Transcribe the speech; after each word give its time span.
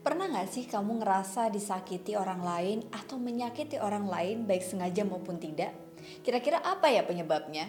Pernah 0.00 0.32
nggak 0.32 0.48
sih 0.48 0.64
kamu 0.64 1.04
ngerasa 1.04 1.52
disakiti 1.52 2.16
orang 2.16 2.40
lain 2.40 2.78
atau 2.88 3.20
menyakiti 3.20 3.76
orang 3.76 4.08
lain 4.08 4.48
baik 4.48 4.64
sengaja 4.64 5.04
maupun 5.04 5.36
tidak? 5.36 5.76
Kira-kira 6.24 6.56
apa 6.64 6.88
ya 6.88 7.04
penyebabnya? 7.04 7.68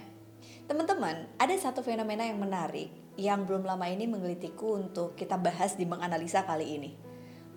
Teman-teman, 0.64 1.28
ada 1.36 1.52
satu 1.60 1.84
fenomena 1.84 2.24
yang 2.24 2.40
menarik 2.40 2.88
yang 3.20 3.44
belum 3.44 3.68
lama 3.68 3.84
ini 3.92 4.08
menggelitiku 4.08 4.80
untuk 4.80 5.20
kita 5.20 5.36
bahas 5.36 5.76
di 5.76 5.84
menganalisa 5.84 6.48
kali 6.48 6.80
ini. 6.80 6.96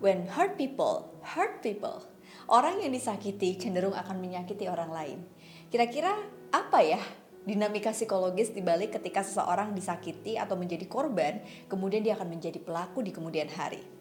When 0.03 0.27
hurt 0.27 0.59
people, 0.59 1.07
hurt 1.23 1.63
people. 1.63 2.03
Orang 2.51 2.83
yang 2.83 2.91
disakiti 2.91 3.55
cenderung 3.55 3.95
akan 3.95 4.19
menyakiti 4.19 4.67
orang 4.67 4.91
lain. 4.91 5.23
Kira-kira 5.71 6.19
apa 6.51 6.83
ya 6.83 6.99
dinamika 7.47 7.95
psikologis 7.95 8.51
dibalik 8.51 8.91
ketika 8.99 9.23
seseorang 9.23 9.71
disakiti 9.71 10.35
atau 10.35 10.59
menjadi 10.59 10.83
korban, 10.83 11.39
kemudian 11.71 12.03
dia 12.03 12.19
akan 12.19 12.27
menjadi 12.27 12.59
pelaku 12.59 12.99
di 12.99 13.15
kemudian 13.15 13.47
hari? 13.55 13.94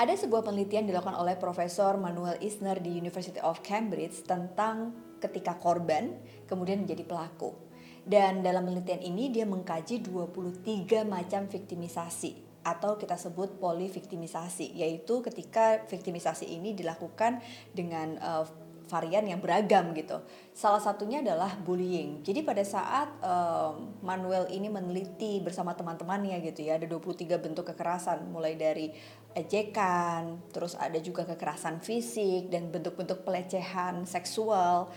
Ada 0.00 0.16
sebuah 0.16 0.48
penelitian 0.48 0.88
dilakukan 0.88 1.12
oleh 1.12 1.36
Profesor 1.36 2.00
Manuel 2.00 2.40
Isner 2.40 2.80
di 2.80 2.96
University 2.96 3.36
of 3.44 3.60
Cambridge 3.60 4.24
tentang 4.24 4.96
ketika 5.20 5.60
korban 5.60 6.16
kemudian 6.48 6.88
menjadi 6.88 7.04
pelaku. 7.04 7.52
Dan 8.00 8.40
dalam 8.40 8.64
penelitian 8.64 9.04
ini 9.04 9.28
dia 9.28 9.44
mengkaji 9.44 10.00
23 10.00 11.04
macam 11.04 11.44
viktimisasi 11.52 12.64
atau 12.64 12.96
kita 12.96 13.20
sebut 13.20 13.60
poliviktimisasi 13.60 14.72
yaitu 14.80 15.20
ketika 15.20 15.84
viktimisasi 15.84 16.48
ini 16.48 16.72
dilakukan 16.72 17.44
dengan 17.76 18.16
uh, 18.24 18.48
varian 18.90 19.22
yang 19.22 19.38
beragam 19.38 19.94
gitu. 19.94 20.18
Salah 20.50 20.82
satunya 20.82 21.22
adalah 21.22 21.54
bullying. 21.62 22.26
Jadi 22.26 22.42
pada 22.42 22.66
saat 22.66 23.14
um, 23.22 23.94
Manuel 24.02 24.50
ini 24.50 24.66
meneliti 24.66 25.38
bersama 25.38 25.78
teman-temannya 25.78 26.42
gitu 26.42 26.66
ya, 26.66 26.74
ada 26.74 26.90
23 26.90 27.38
bentuk 27.38 27.70
kekerasan 27.70 28.26
mulai 28.34 28.58
dari 28.58 28.90
ejekan, 29.38 30.42
terus 30.50 30.74
ada 30.74 30.98
juga 30.98 31.22
kekerasan 31.22 31.78
fisik 31.78 32.50
dan 32.50 32.74
bentuk-bentuk 32.74 33.22
pelecehan 33.22 34.02
seksual. 34.02 34.90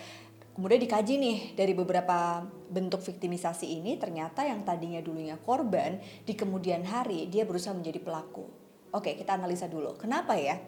Kemudian 0.53 0.81
dikaji 0.81 1.13
nih 1.17 1.37
dari 1.57 1.73
beberapa 1.73 2.45
bentuk 2.69 3.01
viktimisasi 3.01 3.65
ini 3.77 3.97
ternyata 3.97 4.45
yang 4.45 4.61
tadinya 4.61 5.01
dulunya 5.01 5.37
korban 5.41 5.97
di 6.25 6.33
kemudian 6.37 6.85
hari 6.85 7.25
dia 7.29 7.45
berusaha 7.45 7.73
menjadi 7.73 7.97
pelaku. 8.01 8.45
Oke, 8.93 9.17
kita 9.17 9.33
analisa 9.33 9.65
dulu. 9.65 9.97
Kenapa 9.97 10.37
ya? 10.37 10.61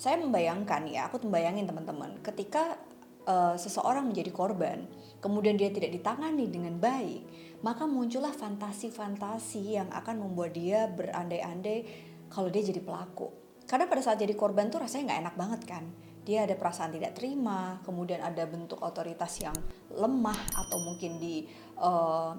Saya 0.00 0.16
membayangkan 0.16 0.88
ya, 0.88 1.12
aku 1.12 1.20
membayangin 1.28 1.68
teman-teman, 1.68 2.16
ketika 2.24 2.80
uh, 3.28 3.52
seseorang 3.60 4.08
menjadi 4.08 4.32
korban, 4.32 4.88
kemudian 5.20 5.60
dia 5.60 5.68
tidak 5.68 5.92
ditangani 5.92 6.48
dengan 6.48 6.80
baik, 6.80 7.20
maka 7.60 7.84
muncullah 7.84 8.32
fantasi-fantasi 8.32 9.76
yang 9.76 9.92
akan 9.92 10.24
membuat 10.24 10.56
dia 10.56 10.88
berandai-andai 10.88 11.84
kalau 12.32 12.48
dia 12.48 12.64
jadi 12.64 12.80
pelaku. 12.80 13.28
Karena 13.68 13.92
pada 13.92 14.00
saat 14.00 14.16
jadi 14.16 14.32
korban 14.32 14.72
tuh 14.72 14.80
rasanya 14.80 15.12
nggak 15.12 15.20
enak 15.20 15.36
banget 15.36 15.60
kan. 15.68 15.84
Dia 16.24 16.48
ada 16.48 16.56
perasaan 16.56 16.96
tidak 16.96 17.20
terima, 17.20 17.84
kemudian 17.84 18.24
ada 18.24 18.48
bentuk 18.48 18.80
otoritas 18.80 19.36
yang 19.44 19.56
lemah 19.92 20.64
atau 20.64 20.80
mungkin 20.80 21.20
di 21.20 21.44
uh, 21.76 22.32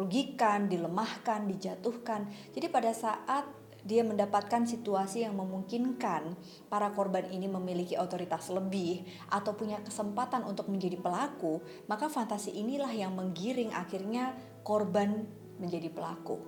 rugikan, 0.00 0.72
dilemahkan, 0.72 1.44
dijatuhkan. 1.52 2.32
Jadi 2.56 2.66
pada 2.72 2.96
saat 2.96 3.44
dia 3.84 4.00
mendapatkan 4.00 4.64
situasi 4.64 5.28
yang 5.28 5.36
memungkinkan 5.36 6.32
para 6.72 6.88
korban 6.96 7.28
ini 7.28 7.44
memiliki 7.44 8.00
otoritas 8.00 8.48
lebih 8.48 9.04
atau 9.28 9.52
punya 9.52 9.84
kesempatan 9.84 10.48
untuk 10.48 10.72
menjadi 10.72 10.96
pelaku, 10.96 11.60
maka 11.84 12.08
fantasi 12.08 12.56
inilah 12.56 12.88
yang 12.90 13.12
menggiring 13.12 13.70
akhirnya 13.76 14.32
korban 14.64 15.28
menjadi 15.60 15.92
pelaku. 15.92 16.40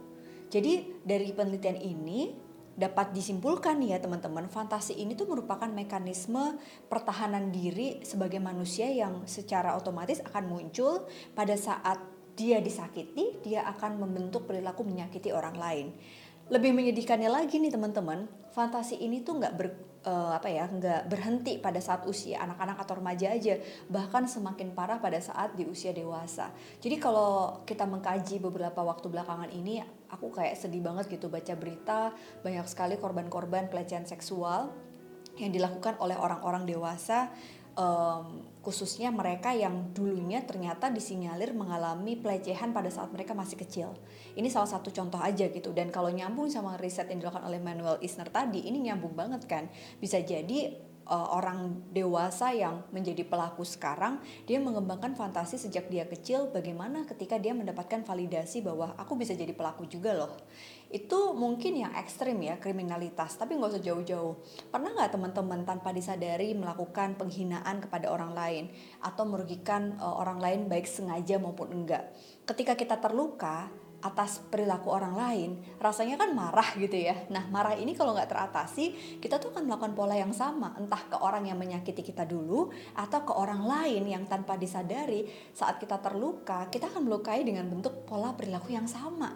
Jadi 0.48 1.04
dari 1.04 1.28
penelitian 1.36 1.76
ini 1.76 2.32
dapat 2.76 3.12
disimpulkan 3.12 3.80
ya 3.84 4.00
teman-teman, 4.00 4.48
fantasi 4.48 4.96
ini 4.96 5.12
tuh 5.12 5.28
merupakan 5.28 5.68
mekanisme 5.68 6.56
pertahanan 6.88 7.52
diri 7.52 8.00
sebagai 8.00 8.40
manusia 8.40 8.88
yang 8.88 9.28
secara 9.28 9.76
otomatis 9.76 10.24
akan 10.24 10.44
muncul 10.48 11.04
pada 11.36 11.56
saat 11.56 12.00
dia 12.36 12.60
disakiti, 12.60 13.40
dia 13.40 13.64
akan 13.64 13.96
membentuk 13.96 14.44
perilaku 14.44 14.84
menyakiti 14.84 15.32
orang 15.32 15.56
lain 15.56 15.88
lebih 16.46 16.70
menyedihkannya 16.74 17.30
lagi 17.30 17.58
nih 17.58 17.74
teman-teman. 17.74 18.30
Fantasi 18.54 19.02
ini 19.02 19.20
tuh 19.20 19.42
nggak 19.42 19.54
ber 19.58 19.68
uh, 20.06 20.32
apa 20.38 20.46
ya 20.46 20.70
nggak 20.70 21.10
berhenti 21.10 21.58
pada 21.58 21.82
saat 21.82 22.06
usia 22.06 22.38
anak-anak 22.40 22.78
atau 22.86 22.94
remaja 23.02 23.34
aja. 23.34 23.58
Bahkan 23.90 24.30
semakin 24.30 24.70
parah 24.72 25.02
pada 25.02 25.18
saat 25.18 25.58
di 25.58 25.66
usia 25.66 25.90
dewasa. 25.90 26.54
Jadi 26.78 26.96
kalau 27.02 27.62
kita 27.66 27.84
mengkaji 27.84 28.38
beberapa 28.38 28.78
waktu 28.86 29.10
belakangan 29.10 29.50
ini 29.50 29.82
aku 30.06 30.30
kayak 30.30 30.54
sedih 30.54 30.80
banget 30.80 31.10
gitu 31.10 31.26
baca 31.26 31.52
berita 31.58 32.14
banyak 32.46 32.66
sekali 32.70 32.94
korban-korban 32.96 33.66
pelecehan 33.66 34.06
seksual 34.06 34.70
yang 35.36 35.52
dilakukan 35.52 35.98
oleh 36.00 36.16
orang-orang 36.16 36.64
dewasa 36.64 37.28
um, 37.76 38.42
khususnya 38.66 39.14
mereka 39.14 39.54
yang 39.54 39.94
dulunya 39.94 40.42
ternyata 40.42 40.90
disinyalir 40.90 41.54
mengalami 41.54 42.18
pelecehan 42.18 42.74
pada 42.74 42.90
saat 42.90 43.14
mereka 43.14 43.30
masih 43.30 43.54
kecil. 43.54 43.94
Ini 44.34 44.50
salah 44.50 44.66
satu 44.66 44.90
contoh 44.90 45.22
aja 45.22 45.46
gitu 45.46 45.70
dan 45.70 45.94
kalau 45.94 46.10
nyambung 46.10 46.50
sama 46.50 46.74
riset 46.74 47.06
yang 47.06 47.22
dilakukan 47.22 47.46
oleh 47.46 47.62
Manuel 47.62 48.02
Isner 48.02 48.26
tadi 48.26 48.66
ini 48.66 48.90
nyambung 48.90 49.14
banget 49.14 49.46
kan. 49.46 49.70
Bisa 50.02 50.18
jadi 50.18 50.74
uh, 51.06 51.28
orang 51.38 51.86
dewasa 51.94 52.52
yang 52.52 52.82
menjadi 52.90 53.22
pelaku 53.24 53.62
sekarang 53.62 54.18
dia 54.44 54.58
mengembangkan 54.58 55.14
fantasi 55.14 55.56
sejak 55.56 55.86
dia 55.88 56.04
kecil 56.04 56.50
bagaimana 56.50 57.06
ketika 57.06 57.38
dia 57.38 57.54
mendapatkan 57.54 58.02
validasi 58.02 58.60
bahwa 58.60 58.92
aku 58.98 59.14
bisa 59.16 59.32
jadi 59.32 59.54
pelaku 59.54 59.86
juga 59.86 60.12
loh. 60.12 60.34
Itu 60.86 61.34
mungkin 61.34 61.82
yang 61.82 61.92
ekstrim 61.98 62.38
ya 62.42 62.58
kriminalitas 62.62 63.34
tapi 63.38 63.58
nggak 63.58 63.78
usah 63.78 63.82
jauh-jauh. 63.82 64.34
Pernah 64.70 64.90
nggak 64.94 65.10
teman-teman 65.14 65.60
tanpa 65.66 65.90
disadari 65.90 66.54
melakukan 66.54 67.18
penghinaan 67.18 67.82
kepada 67.82 68.10
orang 68.10 68.34
lain 68.34 68.64
atau 69.02 69.26
merugikan 69.26 69.98
uh, 69.98 70.18
orang 70.18 70.38
lain 70.38 70.60
baik 70.70 70.86
sengaja 70.86 71.38
maupun 71.38 71.72
enggak? 71.74 72.10
Ketika 72.46 72.78
kita 72.78 72.98
terluka 73.02 73.70
atas 74.04 74.38
perilaku 74.52 74.92
orang 74.92 75.14
lain, 75.16 75.50
rasanya 75.80 76.20
kan 76.20 76.30
marah 76.36 76.76
gitu 76.76 76.94
ya. 76.94 77.26
Nah, 77.32 77.48
marah 77.48 77.74
ini 77.74 77.96
kalau 77.96 78.12
nggak 78.12 78.28
teratasi, 78.28 79.18
kita 79.18 79.40
tuh 79.40 79.50
akan 79.56 79.64
melakukan 79.66 79.92
pola 79.96 80.14
yang 80.14 80.32
sama, 80.36 80.76
entah 80.76 81.00
ke 81.08 81.16
orang 81.16 81.48
yang 81.48 81.56
menyakiti 81.56 82.04
kita 82.04 82.28
dulu, 82.28 82.68
atau 82.94 83.20
ke 83.24 83.32
orang 83.32 83.64
lain 83.64 84.04
yang 84.04 84.24
tanpa 84.28 84.60
disadari 84.60 85.26
saat 85.56 85.80
kita 85.80 85.98
terluka, 85.98 86.68
kita 86.68 86.92
akan 86.92 87.08
melukai 87.08 87.42
dengan 87.42 87.66
bentuk 87.66 88.04
pola 88.04 88.36
perilaku 88.36 88.76
yang 88.76 88.86
sama. 88.86 89.32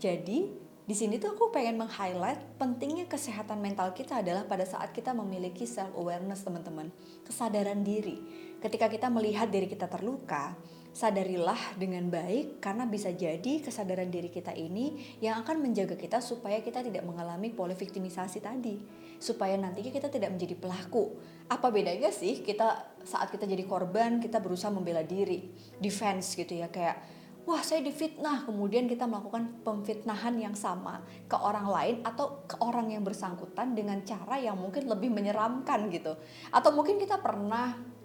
Jadi, 0.00 0.68
di 0.88 0.96
sini 0.96 1.20
tuh 1.20 1.36
aku 1.36 1.52
pengen 1.52 1.76
meng-highlight 1.84 2.56
pentingnya 2.56 3.04
kesehatan 3.04 3.60
mental 3.60 3.92
kita 3.92 4.24
adalah 4.24 4.48
pada 4.48 4.64
saat 4.64 4.88
kita 4.96 5.12
memiliki 5.12 5.68
self 5.68 5.92
awareness 5.92 6.40
teman-teman, 6.40 6.88
kesadaran 7.28 7.84
diri. 7.84 8.16
Ketika 8.56 8.88
kita 8.88 9.12
melihat 9.12 9.52
diri 9.52 9.68
kita 9.68 9.84
terluka, 9.84 10.56
sadarilah 10.98 11.78
dengan 11.78 12.10
baik 12.10 12.58
karena 12.58 12.82
bisa 12.90 13.14
jadi 13.14 13.62
kesadaran 13.62 14.10
diri 14.10 14.34
kita 14.34 14.50
ini 14.50 15.14
yang 15.22 15.46
akan 15.46 15.62
menjaga 15.62 15.94
kita 15.94 16.18
supaya 16.18 16.58
kita 16.58 16.82
tidak 16.82 17.06
mengalami 17.06 17.54
poliviktimisasi 17.54 18.42
tadi. 18.42 18.82
Supaya 19.22 19.54
nantinya 19.54 19.94
kita 19.94 20.10
tidak 20.10 20.34
menjadi 20.34 20.58
pelaku. 20.58 21.14
Apa 21.46 21.70
bedanya 21.70 22.10
sih 22.10 22.42
kita 22.42 22.98
saat 23.06 23.30
kita 23.30 23.46
jadi 23.46 23.62
korban 23.62 24.18
kita 24.18 24.42
berusaha 24.42 24.74
membela 24.74 25.06
diri? 25.06 25.54
Defense 25.78 26.34
gitu 26.34 26.58
ya 26.58 26.66
kayak 26.66 26.98
wah 27.46 27.62
saya 27.62 27.78
difitnah. 27.78 28.42
Kemudian 28.42 28.90
kita 28.90 29.06
melakukan 29.06 29.62
pemfitnahan 29.62 30.34
yang 30.34 30.58
sama 30.58 31.06
ke 31.30 31.38
orang 31.38 31.70
lain 31.70 31.96
atau 32.02 32.42
ke 32.50 32.58
orang 32.58 32.90
yang 32.90 33.06
bersangkutan 33.06 33.70
dengan 33.78 34.02
cara 34.02 34.42
yang 34.42 34.58
mungkin 34.58 34.90
lebih 34.90 35.14
menyeramkan 35.14 35.86
gitu. 35.94 36.18
Atau 36.50 36.74
mungkin 36.74 36.98
kita 36.98 37.22
pernah 37.22 37.97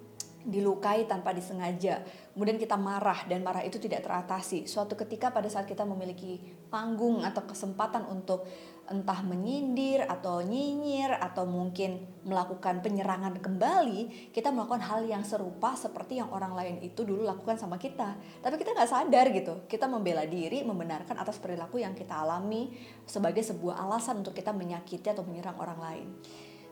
dilukai 0.44 1.08
tanpa 1.08 1.32
disengaja. 1.32 2.04
Kemudian 2.36 2.60
kita 2.60 2.76
marah 2.76 3.24
dan 3.26 3.42
marah 3.44 3.64
itu 3.64 3.80
tidak 3.80 4.04
teratasi. 4.04 4.68
Suatu 4.68 5.00
ketika 5.00 5.32
pada 5.32 5.48
saat 5.48 5.64
kita 5.64 5.88
memiliki 5.88 6.40
panggung 6.68 7.24
atau 7.24 7.48
kesempatan 7.48 8.04
untuk 8.12 8.44
entah 8.84 9.24
menyindir 9.24 10.04
atau 10.04 10.44
nyinyir 10.44 11.16
atau 11.16 11.48
mungkin 11.48 12.04
melakukan 12.28 12.84
penyerangan 12.84 13.40
kembali, 13.40 14.32
kita 14.36 14.52
melakukan 14.52 14.84
hal 14.84 15.08
yang 15.08 15.24
serupa 15.24 15.72
seperti 15.80 16.20
yang 16.20 16.28
orang 16.36 16.52
lain 16.52 16.76
itu 16.84 17.08
dulu 17.08 17.24
lakukan 17.24 17.56
sama 17.56 17.80
kita. 17.80 18.20
Tapi 18.44 18.60
kita 18.60 18.76
nggak 18.76 18.92
sadar 18.92 19.32
gitu. 19.32 19.64
Kita 19.72 19.88
membela 19.88 20.28
diri, 20.28 20.68
membenarkan 20.68 21.16
atas 21.16 21.40
perilaku 21.40 21.80
yang 21.80 21.96
kita 21.96 22.12
alami 22.12 22.76
sebagai 23.08 23.42
sebuah 23.42 23.80
alasan 23.88 24.20
untuk 24.20 24.36
kita 24.36 24.52
menyakiti 24.52 25.08
atau 25.08 25.24
menyerang 25.24 25.56
orang 25.56 25.80
lain. 25.80 26.08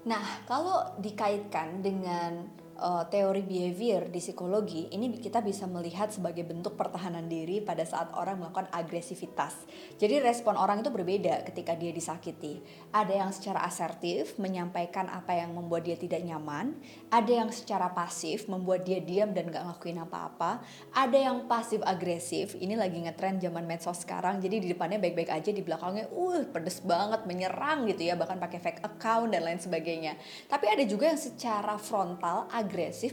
Nah, 0.01 0.43
kalau 0.49 0.97
dikaitkan 0.97 1.85
dengan 1.85 2.49
uh, 2.81 3.05
teori 3.07 3.45
behavior 3.45 4.09
di 4.09 4.17
psikologi, 4.17 4.89
ini 4.91 5.13
kita 5.21 5.39
bisa 5.39 5.69
melihat 5.69 6.09
sebagai 6.09 6.41
bentuk 6.41 6.73
pertahanan 6.73 7.29
diri 7.29 7.61
pada 7.61 7.85
saat 7.85 8.09
orang 8.17 8.41
melakukan 8.41 8.67
agresivitas. 8.73 9.53
Jadi 10.01 10.17
respon 10.19 10.57
orang 10.57 10.81
itu 10.81 10.89
berbeda 10.89 11.45
ketika 11.45 11.77
dia 11.77 11.93
disakiti. 11.93 12.59
Ada 12.89 13.23
yang 13.23 13.31
secara 13.31 13.61
asertif 13.63 14.35
menyampaikan 14.41 15.07
apa 15.07 15.37
yang 15.37 15.53
membuat 15.53 15.85
dia 15.85 15.95
tidak 15.95 16.25
nyaman, 16.25 16.73
ada 17.13 17.31
yang 17.31 17.53
secara 17.53 17.93
pasif 17.93 18.49
membuat 18.49 18.83
dia 18.83 18.97
diam 18.97 19.29
dan 19.31 19.53
gak 19.53 19.61
ngelakuin 19.61 20.01
apa-apa, 20.01 20.65
ada 20.91 21.17
yang 21.17 21.45
pasif 21.45 21.79
agresif. 21.85 22.57
Ini 22.57 22.73
lagi 22.73 23.05
ngetren 23.05 23.37
zaman 23.37 23.63
medsos 23.69 24.01
sekarang. 24.01 24.41
Jadi 24.41 24.65
di 24.65 24.67
depannya 24.73 24.97
baik-baik 24.97 25.29
aja, 25.29 25.53
di 25.53 25.61
belakangnya 25.61 26.09
uh 26.09 26.43
pedes 26.49 26.81
banget 26.81 27.29
menyerang 27.29 27.85
gitu 27.85 28.09
ya, 28.09 28.17
bahkan 28.17 28.41
pakai 28.41 28.57
fake 28.57 28.81
account 28.81 29.29
dan 29.29 29.45
lain 29.45 29.61
sebagainya. 29.61 30.17
Tapi 30.49 30.65
ada 30.65 30.83
juga 30.89 31.13
yang 31.13 31.21
secara 31.21 31.77
frontal 31.77 32.49
agresif 32.49 32.70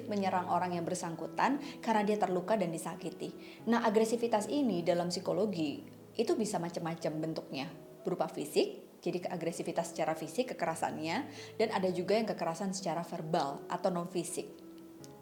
menyerang 0.09 0.49
orang 0.49 0.75
yang 0.75 0.87
bersangkutan 0.87 1.59
karena 1.83 2.03
dia 2.07 2.17
terluka 2.17 2.55
dan 2.55 2.71
disakiti. 2.71 3.35
Nah, 3.67 3.83
agresivitas 3.83 4.47
ini 4.51 4.87
dalam 4.87 5.11
psikologi 5.11 5.83
itu 6.19 6.35
bisa 6.35 6.59
macam-macam 6.59 7.13
bentuknya, 7.19 7.67
berupa 8.03 8.27
fisik, 8.27 8.99
jadi 8.99 9.31
agresivitas 9.31 9.95
secara 9.95 10.19
fisik 10.19 10.55
kekerasannya 10.55 11.17
dan 11.55 11.69
ada 11.71 11.87
juga 11.95 12.19
yang 12.19 12.27
kekerasan 12.27 12.75
secara 12.75 13.07
verbal 13.07 13.63
atau 13.71 13.95
non 13.95 14.11
fisik 14.11 14.68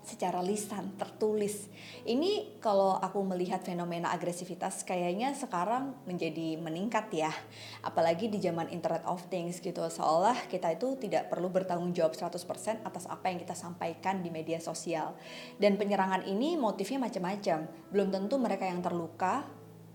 secara 0.06 0.38
lisan 0.38 0.94
tertulis. 0.94 1.66
Ini 2.06 2.62
kalau 2.62 2.94
aku 2.94 3.26
melihat 3.26 3.58
fenomena 3.66 4.14
agresivitas 4.14 4.86
kayaknya 4.86 5.34
sekarang 5.34 5.98
menjadi 6.06 6.54
meningkat 6.62 7.10
ya. 7.10 7.34
Apalagi 7.82 8.30
di 8.30 8.38
zaman 8.38 8.70
internet 8.70 9.02
of 9.10 9.26
things 9.26 9.58
gitu. 9.58 9.82
Seolah 9.82 10.46
kita 10.46 10.78
itu 10.78 10.94
tidak 11.02 11.26
perlu 11.26 11.50
bertanggung 11.50 11.90
jawab 11.90 12.14
100% 12.14 12.86
atas 12.86 13.04
apa 13.10 13.26
yang 13.34 13.42
kita 13.42 13.58
sampaikan 13.58 14.22
di 14.22 14.30
media 14.30 14.62
sosial. 14.62 15.18
Dan 15.58 15.74
penyerangan 15.74 16.22
ini 16.30 16.54
motifnya 16.54 17.02
macam-macam. 17.02 17.66
Belum 17.90 18.08
tentu 18.14 18.38
mereka 18.38 18.64
yang 18.70 18.78
terluka 18.78 19.42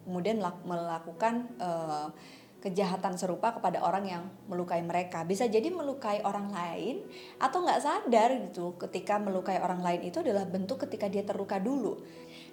kemudian 0.01 0.41
melakukan 0.65 1.45
uh, 1.61 2.09
kejahatan 2.61 3.17
serupa 3.17 3.57
kepada 3.57 3.81
orang 3.81 4.05
yang 4.05 4.23
melukai 4.45 4.85
mereka. 4.85 5.25
Bisa 5.25 5.49
jadi 5.49 5.67
melukai 5.73 6.21
orang 6.21 6.53
lain 6.53 7.01
atau 7.41 7.65
nggak 7.65 7.81
sadar 7.81 8.29
gitu 8.47 8.77
ketika 8.77 9.17
melukai 9.17 9.57
orang 9.57 9.81
lain 9.81 10.05
itu 10.05 10.21
adalah 10.21 10.45
bentuk 10.45 10.85
ketika 10.85 11.09
dia 11.09 11.25
terluka 11.25 11.57
dulu. 11.57 11.97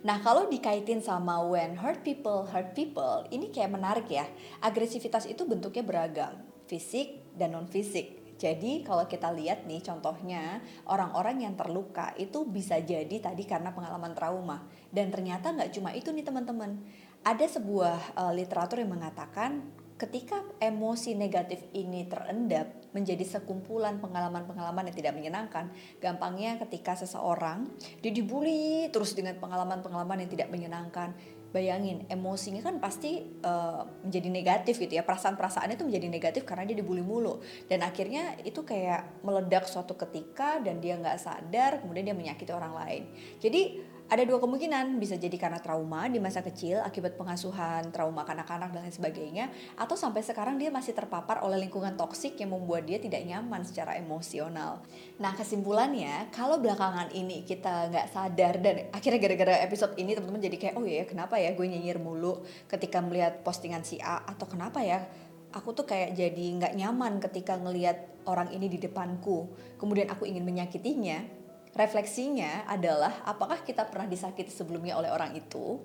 Nah 0.03 0.19
kalau 0.25 0.49
dikaitin 0.49 1.05
sama 1.05 1.45
when 1.45 1.77
hurt 1.77 2.01
people 2.01 2.49
hurt 2.49 2.73
people, 2.73 3.29
ini 3.29 3.53
kayak 3.53 3.77
menarik 3.77 4.09
ya. 4.09 4.25
Agresivitas 4.65 5.29
itu 5.29 5.45
bentuknya 5.45 5.85
beragam, 5.85 6.41
fisik 6.65 7.21
dan 7.37 7.53
non 7.53 7.69
fisik. 7.69 8.19
Jadi 8.39 8.87
kalau 8.87 9.05
kita 9.11 9.35
lihat 9.35 9.67
nih 9.67 9.83
contohnya 9.83 10.63
orang-orang 10.87 11.43
yang 11.43 11.55
terluka 11.59 12.15
itu 12.15 12.47
bisa 12.47 12.79
jadi 12.79 13.19
tadi 13.19 13.43
karena 13.43 13.75
pengalaman 13.75 14.15
trauma 14.15 14.63
dan 14.95 15.11
ternyata 15.11 15.51
nggak 15.51 15.75
cuma 15.75 15.91
itu 15.91 16.15
nih 16.15 16.23
teman-teman. 16.23 16.79
Ada 17.27 17.59
sebuah 17.59 18.15
uh, 18.15 18.33
literatur 18.33 18.79
yang 18.79 18.95
mengatakan 18.95 19.67
ketika 19.99 20.47
emosi 20.63 21.19
negatif 21.19 21.59
ini 21.75 22.07
terendap 22.07 22.71
menjadi 22.95 23.27
sekumpulan 23.27 23.99
pengalaman-pengalaman 23.99 24.89
yang 24.89 24.97
tidak 24.97 25.15
menyenangkan, 25.19 25.75
gampangnya 25.99 26.57
ketika 26.63 26.95
seseorang 26.95 27.67
dia 28.01 28.15
dibully 28.15 28.89
terus 28.95 29.13
dengan 29.19 29.37
pengalaman-pengalaman 29.43 30.25
yang 30.25 30.31
tidak 30.31 30.49
menyenangkan, 30.55 31.13
bayangin 31.51 32.05
emosinya 32.13 32.61
kan 32.61 32.79
pasti 32.79 33.25
uh, 33.43 33.83
menjadi 34.07 34.29
negatif 34.31 34.79
gitu 34.79 34.95
ya. 35.01 35.03
Perasaan-perasaannya 35.03 35.75
itu 35.75 35.87
menjadi 35.89 36.07
negatif 36.09 36.43
karena 36.47 36.69
dia 36.69 36.79
dibully 36.79 37.03
mulu. 37.03 37.43
Dan 37.67 37.83
akhirnya 37.83 38.39
itu 38.47 38.63
kayak 38.63 39.25
meledak 39.27 39.67
suatu 39.67 39.99
ketika 39.99 40.63
dan 40.63 40.79
dia 40.79 40.95
nggak 40.95 41.19
sadar 41.19 41.83
kemudian 41.83 42.13
dia 42.13 42.17
menyakiti 42.17 42.55
orang 42.55 42.73
lain. 42.77 43.03
Jadi 43.43 43.83
ada 44.09 44.25
dua 44.25 44.41
kemungkinan, 44.41 44.97
bisa 44.97 45.21
jadi 45.21 45.37
karena 45.37 45.61
trauma 45.61 46.09
di 46.09 46.17
masa 46.17 46.41
kecil 46.41 46.81
akibat 46.81 47.21
pengasuhan, 47.21 47.93
trauma 47.93 48.25
kanak-kanak 48.25 48.73
dan 48.73 48.89
lain 48.89 48.95
sebagainya, 48.97 49.53
atau 49.77 50.01
sampai 50.01 50.25
sekarang 50.25 50.57
dia 50.57 50.73
masih 50.73 50.97
terpapar 50.97 51.45
oleh 51.45 51.61
lingkungan 51.61 51.93
toksik 51.93 52.41
yang 52.41 52.57
membuat 52.57 52.89
dia 52.89 52.97
tidak 52.97 53.21
nyaman 53.29 53.69
secara 53.69 54.01
emosional. 54.01 54.81
Nah 55.21 55.37
kesimpulannya, 55.37 56.33
kalau 56.33 56.57
belakangan 56.57 57.13
ini 57.13 57.45
kita 57.45 57.93
nggak 57.93 58.07
sadar 58.09 58.57
dan 58.65 58.89
akhirnya 58.97 59.21
gara-gara 59.21 59.55
episode 59.61 59.93
ini 60.01 60.17
teman-teman 60.17 60.41
jadi 60.41 60.57
kayak 60.57 60.75
oh 60.81 60.89
ya 60.89 61.05
kenapa 61.05 61.37
ya 61.37 61.53
gue 61.53 61.67
nyinyir 61.69 62.01
mulu 62.01 62.41
ketika 62.65 63.05
melihat 63.05 63.45
postingan 63.45 63.85
si 63.85 64.01
A 64.01 64.25
atau 64.25 64.49
kenapa 64.49 64.81
ya 64.81 65.05
aku 65.53 65.77
tuh 65.77 65.85
kayak 65.85 66.17
jadi 66.17 66.45
nggak 66.57 66.73
nyaman 66.81 67.21
ketika 67.21 67.61
ngelihat 67.61 68.09
orang 68.29 68.53
ini 68.53 68.73
di 68.73 68.81
depanku, 68.81 69.49
kemudian 69.81 70.09
aku 70.13 70.29
ingin 70.29 70.45
menyakitinya 70.45 71.38
refleksinya 71.79 72.67
adalah 72.67 73.23
apakah 73.23 73.63
kita 73.63 73.87
pernah 73.87 74.11
disakiti 74.11 74.51
sebelumnya 74.51 74.99
oleh 74.99 75.15
orang 75.15 75.39
itu 75.39 75.79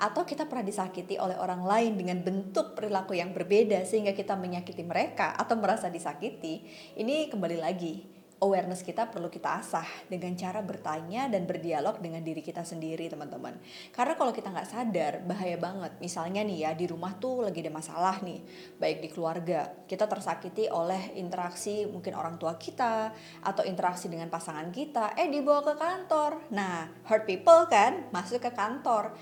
atau 0.00 0.24
kita 0.24 0.48
pernah 0.48 0.64
disakiti 0.64 1.20
oleh 1.20 1.36
orang 1.36 1.60
lain 1.60 2.00
dengan 2.00 2.24
bentuk 2.24 2.72
perilaku 2.72 3.12
yang 3.12 3.36
berbeda 3.36 3.84
sehingga 3.84 4.16
kita 4.16 4.32
menyakiti 4.32 4.80
mereka 4.80 5.36
atau 5.36 5.60
merasa 5.60 5.92
disakiti. 5.92 6.64
Ini 6.96 7.28
kembali 7.28 7.60
lagi 7.60 8.15
awareness 8.36 8.84
kita 8.84 9.08
perlu 9.08 9.32
kita 9.32 9.64
asah 9.64 9.86
dengan 10.12 10.36
cara 10.36 10.60
bertanya 10.60 11.28
dan 11.32 11.48
berdialog 11.48 11.96
dengan 12.04 12.20
diri 12.20 12.44
kita 12.44 12.68
sendiri 12.68 13.08
teman-teman. 13.08 13.56
Karena 13.96 14.12
kalau 14.12 14.32
kita 14.36 14.52
nggak 14.52 14.68
sadar 14.68 15.12
bahaya 15.24 15.56
banget. 15.56 15.96
Misalnya 16.04 16.44
nih 16.44 16.68
ya 16.68 16.70
di 16.76 16.84
rumah 16.84 17.16
tuh 17.16 17.48
lagi 17.48 17.64
ada 17.64 17.72
masalah 17.72 18.20
nih 18.20 18.44
baik 18.76 18.98
di 19.00 19.08
keluarga. 19.08 19.72
Kita 19.88 20.04
tersakiti 20.04 20.68
oleh 20.68 21.16
interaksi 21.16 21.88
mungkin 21.88 22.12
orang 22.12 22.36
tua 22.36 22.60
kita 22.60 23.12
atau 23.40 23.64
interaksi 23.64 24.12
dengan 24.12 24.28
pasangan 24.28 24.68
kita. 24.68 25.16
Eh 25.16 25.32
dibawa 25.32 25.64
ke 25.64 25.74
kantor. 25.80 26.52
Nah 26.52 26.92
hurt 27.08 27.24
people 27.24 27.64
kan 27.72 28.12
masuk 28.12 28.44
ke 28.44 28.52
kantor. 28.52 29.16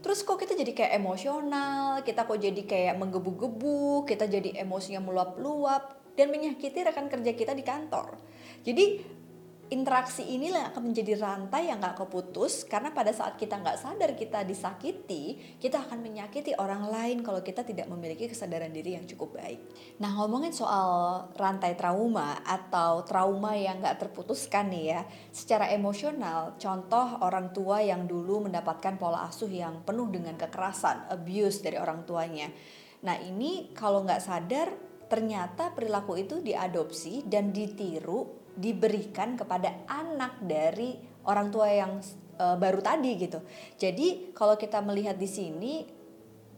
Terus 0.00 0.22
kok 0.22 0.38
kita 0.38 0.54
jadi 0.54 0.70
kayak 0.70 0.92
emosional, 1.02 2.06
kita 2.06 2.30
kok 2.30 2.38
jadi 2.38 2.62
kayak 2.62 2.94
menggebu-gebu, 2.94 4.06
kita 4.06 4.30
jadi 4.30 4.62
emosinya 4.62 5.02
meluap-luap 5.02 6.05
dan 6.16 6.32
menyakiti 6.32 6.82
rekan 6.82 7.06
kerja 7.12 7.32
kita 7.36 7.52
di 7.52 7.62
kantor. 7.62 8.16
Jadi 8.64 9.16
interaksi 9.66 10.22
inilah 10.22 10.70
akan 10.70 10.94
menjadi 10.94 11.18
rantai 11.18 11.66
yang 11.66 11.82
gak 11.82 11.98
keputus 11.98 12.62
karena 12.62 12.94
pada 12.94 13.10
saat 13.10 13.34
kita 13.34 13.58
nggak 13.58 13.78
sadar 13.82 14.14
kita 14.14 14.46
disakiti, 14.46 15.58
kita 15.58 15.82
akan 15.82 16.06
menyakiti 16.06 16.54
orang 16.54 16.86
lain 16.86 17.26
kalau 17.26 17.42
kita 17.42 17.66
tidak 17.66 17.90
memiliki 17.90 18.30
kesadaran 18.30 18.70
diri 18.70 18.94
yang 18.94 19.02
cukup 19.10 19.42
baik. 19.42 19.58
Nah 19.98 20.14
ngomongin 20.14 20.54
soal 20.54 21.26
rantai 21.34 21.74
trauma 21.74 22.38
atau 22.46 23.02
trauma 23.02 23.58
yang 23.58 23.82
gak 23.82 24.06
terputuskan 24.06 24.70
nih 24.70 24.84
ya, 24.94 25.00
secara 25.34 25.74
emosional, 25.74 26.54
contoh 26.62 27.18
orang 27.26 27.50
tua 27.50 27.82
yang 27.82 28.06
dulu 28.06 28.46
mendapatkan 28.46 28.94
pola 29.02 29.26
asuh 29.26 29.50
yang 29.50 29.82
penuh 29.82 30.06
dengan 30.14 30.38
kekerasan, 30.38 31.10
abuse 31.10 31.58
dari 31.58 31.74
orang 31.74 32.06
tuanya. 32.06 32.46
Nah 33.02 33.18
ini 33.18 33.74
kalau 33.74 34.06
nggak 34.06 34.22
sadar 34.22 34.70
ternyata 35.06 35.70
perilaku 35.72 36.18
itu 36.18 36.42
diadopsi 36.42 37.26
dan 37.26 37.54
ditiru 37.54 38.46
diberikan 38.56 39.36
kepada 39.36 39.84
anak 39.86 40.40
dari 40.40 40.96
orang 41.28 41.48
tua 41.52 41.68
yang 41.68 42.00
uh, 42.40 42.56
baru 42.56 42.80
tadi 42.80 43.10
gitu. 43.20 43.44
Jadi 43.76 44.32
kalau 44.32 44.56
kita 44.56 44.80
melihat 44.80 45.14
di 45.20 45.28
sini 45.28 45.74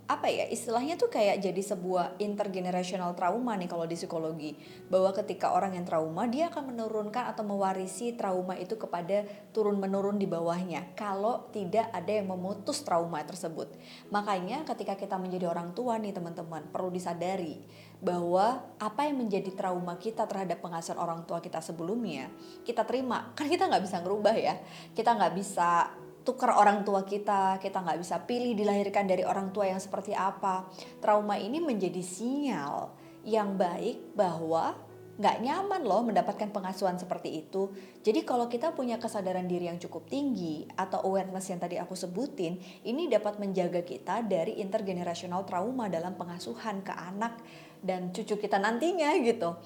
apa 0.08 0.32
ya 0.32 0.48
istilahnya 0.48 0.96
tuh 0.96 1.12
kayak 1.12 1.44
jadi 1.44 1.62
sebuah 1.76 2.16
intergenerational 2.16 3.12
trauma 3.12 3.52
nih 3.60 3.68
kalau 3.68 3.84
di 3.84 3.92
psikologi 3.92 4.56
bahwa 4.88 5.12
ketika 5.12 5.52
orang 5.52 5.76
yang 5.76 5.84
trauma 5.84 6.24
dia 6.24 6.48
akan 6.48 6.72
menurunkan 6.72 7.28
atau 7.28 7.44
mewarisi 7.44 8.16
trauma 8.16 8.56
itu 8.56 8.80
kepada 8.80 9.28
turun 9.52 9.76
menurun 9.76 10.16
di 10.16 10.24
bawahnya 10.24 10.96
kalau 10.96 11.52
tidak 11.52 11.92
ada 11.92 12.08
yang 12.08 12.24
memutus 12.24 12.80
trauma 12.88 13.20
tersebut 13.20 13.68
makanya 14.08 14.64
ketika 14.64 14.96
kita 14.96 15.20
menjadi 15.20 15.52
orang 15.52 15.76
tua 15.76 16.00
nih 16.00 16.16
teman-teman 16.16 16.64
perlu 16.72 16.88
disadari 16.88 17.60
bahwa 17.98 18.62
apa 18.78 19.10
yang 19.10 19.26
menjadi 19.26 19.50
trauma 19.54 19.98
kita 19.98 20.22
terhadap 20.30 20.62
pengasuhan 20.62 21.02
orang 21.02 21.26
tua 21.26 21.42
kita 21.42 21.58
sebelumnya 21.58 22.30
kita 22.62 22.86
terima 22.86 23.34
kan 23.34 23.50
kita 23.50 23.66
nggak 23.66 23.82
bisa 23.82 23.96
ngerubah 24.06 24.34
ya 24.38 24.54
kita 24.94 25.18
nggak 25.18 25.34
bisa 25.34 25.90
tukar 26.28 26.52
orang 26.52 26.84
tua 26.84 27.08
kita, 27.08 27.56
kita 27.56 27.80
nggak 27.80 28.04
bisa 28.04 28.20
pilih 28.28 28.52
dilahirkan 28.52 29.08
dari 29.08 29.24
orang 29.24 29.48
tua 29.48 29.72
yang 29.72 29.80
seperti 29.80 30.12
apa. 30.12 30.68
Trauma 31.00 31.40
ini 31.40 31.56
menjadi 31.56 32.04
sinyal 32.04 32.92
yang 33.24 33.56
baik 33.56 34.12
bahwa 34.12 34.76
nggak 35.18 35.36
nyaman 35.42 35.82
loh 35.82 36.04
mendapatkan 36.06 36.52
pengasuhan 36.52 37.00
seperti 37.00 37.42
itu. 37.42 37.72
Jadi 38.06 38.22
kalau 38.22 38.46
kita 38.46 38.70
punya 38.70 39.00
kesadaran 39.02 39.50
diri 39.50 39.66
yang 39.66 39.80
cukup 39.82 40.06
tinggi 40.06 40.62
atau 40.78 41.02
awareness 41.02 41.50
yang 41.50 41.58
tadi 41.58 41.74
aku 41.80 41.98
sebutin, 41.98 42.60
ini 42.86 43.10
dapat 43.10 43.40
menjaga 43.42 43.82
kita 43.82 44.22
dari 44.22 44.62
intergenerational 44.62 45.42
trauma 45.42 45.90
dalam 45.90 46.14
pengasuhan 46.14 46.86
ke 46.86 46.94
anak 46.94 47.40
dan 47.82 48.10
cucu 48.14 48.36
kita 48.38 48.58
nantinya 48.58 49.14
gitu. 49.22 49.56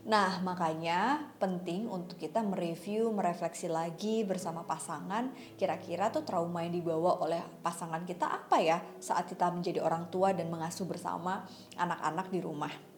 Nah, 0.00 0.40
makanya 0.40 1.28
penting 1.36 1.84
untuk 1.84 2.16
kita 2.16 2.40
mereview, 2.40 3.12
merefleksi 3.12 3.68
lagi 3.68 4.24
bersama 4.24 4.64
pasangan, 4.64 5.28
kira-kira 5.60 6.08
tuh 6.08 6.24
trauma 6.24 6.64
yang 6.64 6.72
dibawa 6.72 7.20
oleh 7.20 7.44
pasangan 7.60 8.08
kita 8.08 8.24
apa 8.24 8.56
ya 8.64 8.80
saat 8.96 9.28
kita 9.28 9.52
menjadi 9.52 9.84
orang 9.84 10.08
tua 10.08 10.32
dan 10.32 10.48
mengasuh 10.48 10.88
bersama 10.88 11.44
anak-anak 11.76 12.32
di 12.32 12.40
rumah. 12.40 12.89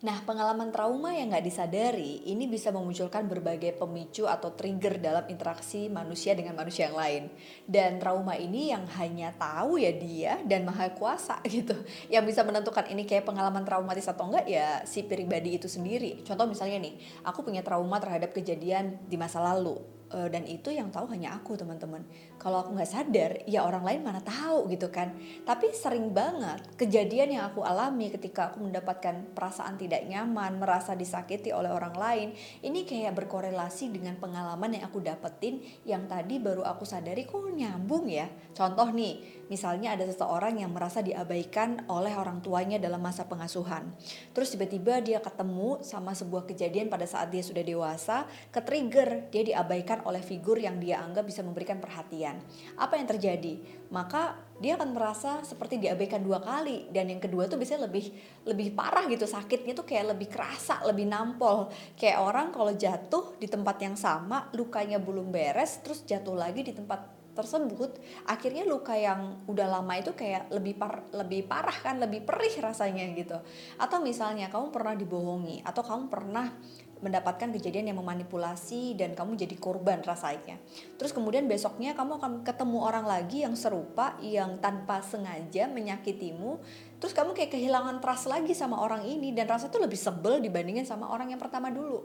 Nah, 0.00 0.16
pengalaman 0.24 0.72
trauma 0.72 1.12
yang 1.12 1.28
nggak 1.28 1.44
disadari 1.44 2.24
ini 2.24 2.48
bisa 2.48 2.72
memunculkan 2.72 3.28
berbagai 3.28 3.76
pemicu 3.76 4.24
atau 4.24 4.48
trigger 4.56 4.96
dalam 4.96 5.28
interaksi 5.28 5.92
manusia 5.92 6.32
dengan 6.32 6.56
manusia 6.56 6.88
yang 6.88 6.96
lain. 6.96 7.22
Dan 7.68 8.00
trauma 8.00 8.32
ini 8.32 8.72
yang 8.72 8.88
hanya 8.96 9.36
tahu 9.36 9.76
ya 9.76 9.92
dia 9.92 10.40
dan 10.48 10.64
maha 10.64 10.88
kuasa 10.96 11.44
gitu. 11.52 11.76
Yang 12.08 12.32
bisa 12.32 12.40
menentukan 12.48 12.88
ini 12.88 13.04
kayak 13.04 13.28
pengalaman 13.28 13.60
traumatis 13.60 14.08
atau 14.08 14.32
enggak 14.32 14.48
ya 14.48 14.80
si 14.88 15.04
pribadi 15.04 15.60
itu 15.60 15.68
sendiri. 15.68 16.24
Contoh 16.24 16.48
misalnya 16.48 16.80
nih, 16.80 16.96
aku 17.20 17.44
punya 17.44 17.60
trauma 17.60 18.00
terhadap 18.00 18.32
kejadian 18.32 18.96
di 19.04 19.20
masa 19.20 19.44
lalu 19.44 19.99
uh, 20.12 20.28
dan 20.28 20.44
itu 20.46 20.74
yang 20.74 20.90
tahu 20.90 21.08
hanya 21.14 21.34
aku 21.38 21.54
teman-teman. 21.54 22.02
Kalau 22.36 22.64
aku 22.64 22.74
nggak 22.74 22.90
sadar 22.90 23.30
ya 23.46 23.64
orang 23.64 23.84
lain 23.86 24.00
mana 24.02 24.20
tahu 24.20 24.66
gitu 24.70 24.90
kan. 24.90 25.14
Tapi 25.46 25.72
sering 25.72 26.10
banget 26.10 26.60
kejadian 26.76 27.40
yang 27.40 27.44
aku 27.48 27.62
alami 27.62 28.10
ketika 28.10 28.52
aku 28.52 28.66
mendapatkan 28.66 29.32
perasaan 29.32 29.78
tidak 29.78 30.04
nyaman 30.08 30.58
merasa 30.58 30.98
disakiti 30.98 31.54
oleh 31.54 31.70
orang 31.70 31.94
lain 31.94 32.28
ini 32.64 32.84
kayak 32.84 33.14
berkorelasi 33.16 33.92
dengan 33.94 34.18
pengalaman 34.18 34.76
yang 34.76 34.84
aku 34.88 34.98
dapetin 35.00 35.62
yang 35.86 36.08
tadi 36.10 36.42
baru 36.42 36.66
aku 36.66 36.82
sadari 36.84 37.24
kok 37.24 37.46
nyambung 37.50 38.10
ya. 38.10 38.26
Contoh 38.56 38.90
nih 38.90 39.46
misalnya 39.50 39.98
ada 39.98 40.06
seseorang 40.06 40.62
yang 40.62 40.70
merasa 40.70 41.02
diabaikan 41.02 41.86
oleh 41.90 42.14
orang 42.14 42.42
tuanya 42.42 42.78
dalam 42.78 43.02
masa 43.02 43.26
pengasuhan. 43.26 43.92
Terus 44.32 44.54
tiba-tiba 44.54 44.98
dia 45.02 45.18
ketemu 45.18 45.82
sama 45.82 46.14
sebuah 46.16 46.46
kejadian 46.48 46.88
pada 46.88 47.04
saat 47.06 47.28
dia 47.30 47.42
sudah 47.42 47.62
dewasa 47.62 48.24
ke 48.50 48.60
trigger 48.62 49.28
dia 49.28 49.42
diabaikan 49.44 49.99
oleh 50.04 50.20
figur 50.24 50.56
yang 50.60 50.78
dia 50.78 51.00
anggap 51.02 51.26
bisa 51.26 51.40
memberikan 51.40 51.80
perhatian. 51.82 52.40
Apa 52.76 52.96
yang 52.96 53.08
terjadi? 53.08 53.60
Maka 53.90 54.38
dia 54.60 54.76
akan 54.76 54.92
merasa 54.92 55.40
seperti 55.40 55.80
diabaikan 55.80 56.20
dua 56.20 56.44
kali 56.44 56.92
dan 56.92 57.08
yang 57.08 57.18
kedua 57.18 57.48
tuh 57.48 57.56
biasanya 57.56 57.88
lebih 57.88 58.12
lebih 58.44 58.76
parah 58.76 59.08
gitu 59.08 59.24
sakitnya 59.24 59.72
tuh 59.72 59.88
kayak 59.88 60.12
lebih 60.12 60.28
kerasa 60.28 60.84
lebih 60.84 61.08
nampol 61.08 61.72
kayak 61.96 62.20
orang 62.20 62.52
kalau 62.52 62.76
jatuh 62.76 63.40
di 63.40 63.48
tempat 63.48 63.80
yang 63.80 63.96
sama 63.96 64.52
lukanya 64.52 65.00
belum 65.00 65.32
beres 65.32 65.80
terus 65.80 66.04
jatuh 66.04 66.36
lagi 66.36 66.60
di 66.60 66.76
tempat 66.76 67.20
tersebut 67.32 67.96
akhirnya 68.28 68.68
luka 68.68 68.92
yang 68.92 69.40
udah 69.48 69.80
lama 69.80 69.96
itu 69.96 70.12
kayak 70.12 70.52
lebih 70.52 70.76
par 70.76 71.08
lebih 71.14 71.48
parah 71.48 71.78
kan 71.80 71.96
lebih 71.96 72.26
perih 72.26 72.52
rasanya 72.60 73.06
gitu 73.16 73.38
atau 73.80 73.98
misalnya 74.04 74.52
kamu 74.52 74.68
pernah 74.68 74.92
dibohongi 74.92 75.64
atau 75.64 75.80
kamu 75.80 76.04
pernah 76.12 76.52
mendapatkan 77.00 77.48
kejadian 77.56 77.92
yang 77.92 77.98
memanipulasi 77.98 78.96
dan 78.96 79.16
kamu 79.16 79.36
jadi 79.40 79.56
korban 79.56 80.04
rasanya. 80.04 80.60
Terus 81.00 81.16
kemudian 81.16 81.48
besoknya 81.48 81.96
kamu 81.96 82.20
akan 82.20 82.32
ketemu 82.44 82.78
orang 82.84 83.08
lagi 83.08 83.42
yang 83.44 83.56
serupa 83.56 84.20
yang 84.20 84.60
tanpa 84.60 85.00
sengaja 85.00 85.68
menyakitimu. 85.68 86.60
Terus 87.00 87.16
kamu 87.16 87.32
kayak 87.32 87.56
kehilangan 87.56 88.04
trust 88.04 88.28
lagi 88.28 88.52
sama 88.52 88.78
orang 88.80 89.08
ini 89.08 89.32
dan 89.32 89.48
rasa 89.48 89.72
tuh 89.72 89.80
lebih 89.80 89.96
sebel 89.96 90.44
dibandingin 90.44 90.84
sama 90.84 91.08
orang 91.08 91.32
yang 91.32 91.40
pertama 91.40 91.72
dulu. 91.72 92.04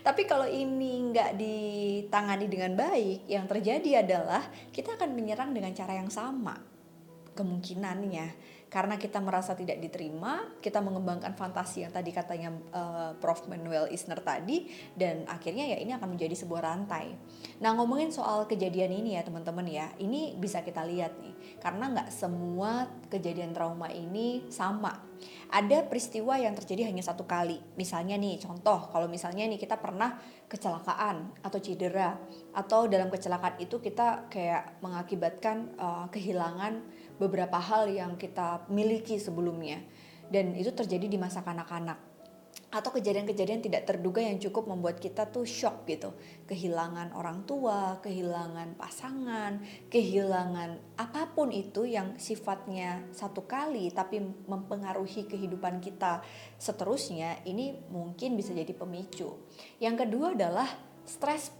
Tapi 0.00 0.24
kalau 0.24 0.46
ini 0.46 1.12
nggak 1.12 1.30
ditangani 1.36 2.46
dengan 2.46 2.72
baik, 2.78 3.26
yang 3.28 3.44
terjadi 3.50 4.06
adalah 4.06 4.46
kita 4.70 4.94
akan 4.96 5.12
menyerang 5.12 5.52
dengan 5.52 5.74
cara 5.74 5.98
yang 5.98 6.08
sama 6.08 6.76
kemungkinannya 7.36 8.55
karena 8.66 8.98
kita 8.98 9.22
merasa 9.22 9.54
tidak 9.54 9.78
diterima, 9.78 10.58
kita 10.58 10.82
mengembangkan 10.82 11.38
fantasi 11.38 11.86
yang 11.86 11.92
tadi 11.94 12.10
katanya 12.10 12.50
uh, 12.74 13.12
Prof. 13.16 13.46
Manuel 13.46 13.86
Isner 13.94 14.18
tadi, 14.26 14.66
dan 14.98 15.22
akhirnya 15.30 15.70
ya 15.70 15.78
ini 15.78 15.94
akan 15.94 16.18
menjadi 16.18 16.34
sebuah 16.34 16.66
rantai. 16.66 17.14
Nah 17.62 17.78
ngomongin 17.78 18.10
soal 18.10 18.50
kejadian 18.50 18.90
ini 18.90 19.14
ya 19.14 19.22
teman-teman 19.22 19.62
ya, 19.70 19.86
ini 20.02 20.34
bisa 20.34 20.66
kita 20.66 20.82
lihat 20.82 21.14
nih, 21.22 21.62
karena 21.62 21.94
nggak 21.94 22.10
semua 22.10 22.90
kejadian 23.06 23.54
trauma 23.54 23.86
ini 23.86 24.50
sama. 24.50 24.98
Ada 25.48 25.86
peristiwa 25.86 26.36
yang 26.36 26.58
terjadi 26.58 26.90
hanya 26.90 27.06
satu 27.06 27.22
kali, 27.24 27.62
misalnya 27.78 28.18
nih 28.18 28.42
contoh, 28.42 28.90
kalau 28.90 29.06
misalnya 29.06 29.46
nih 29.46 29.62
kita 29.62 29.78
pernah 29.78 30.18
kecelakaan 30.50 31.38
atau 31.40 31.58
cedera, 31.62 32.18
atau 32.50 32.90
dalam 32.90 33.08
kecelakaan 33.08 33.62
itu 33.62 33.78
kita 33.78 34.26
kayak 34.26 34.82
mengakibatkan 34.82 35.70
uh, 35.78 36.06
kehilangan 36.10 36.82
beberapa 37.16 37.56
hal 37.56 37.88
yang 37.88 38.16
kita 38.20 38.64
miliki 38.68 39.16
sebelumnya. 39.16 39.80
Dan 40.26 40.58
itu 40.58 40.74
terjadi 40.74 41.06
di 41.06 41.18
masa 41.18 41.40
kanak-kanak. 41.46 41.98
Atau 42.66 42.90
kejadian-kejadian 42.98 43.62
tidak 43.62 43.86
terduga 43.86 44.18
yang 44.18 44.42
cukup 44.42 44.66
membuat 44.66 44.98
kita 44.98 45.30
tuh 45.30 45.46
shock 45.46 45.86
gitu. 45.86 46.12
Kehilangan 46.50 47.14
orang 47.14 47.46
tua, 47.46 48.02
kehilangan 48.02 48.74
pasangan, 48.74 49.62
kehilangan 49.86 50.98
apa 50.98 51.30
pun 51.30 51.54
itu 51.54 51.86
yang 51.86 52.18
sifatnya 52.18 53.06
satu 53.14 53.46
kali 53.46 53.94
tapi 53.94 54.18
mempengaruhi 54.50 55.30
kehidupan 55.30 55.78
kita 55.78 56.26
seterusnya 56.58 57.38
ini 57.46 57.86
mungkin 57.86 58.34
bisa 58.34 58.50
jadi 58.50 58.74
pemicu. 58.74 59.46
Yang 59.78 60.04
kedua 60.04 60.34
adalah 60.34 60.66
stres 61.06 61.54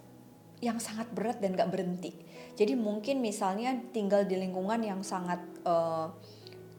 yang 0.59 0.83
sangat 0.83 1.13
berat 1.13 1.39
dan 1.39 1.53
gak 1.53 1.69
berhenti 1.69 2.17
jadi 2.57 2.73
mungkin 2.73 3.21
misalnya 3.21 3.77
tinggal 3.93 4.25
di 4.25 4.41
lingkungan 4.41 4.81
yang 4.81 5.05
sangat 5.05 5.45
uh, 5.69 6.09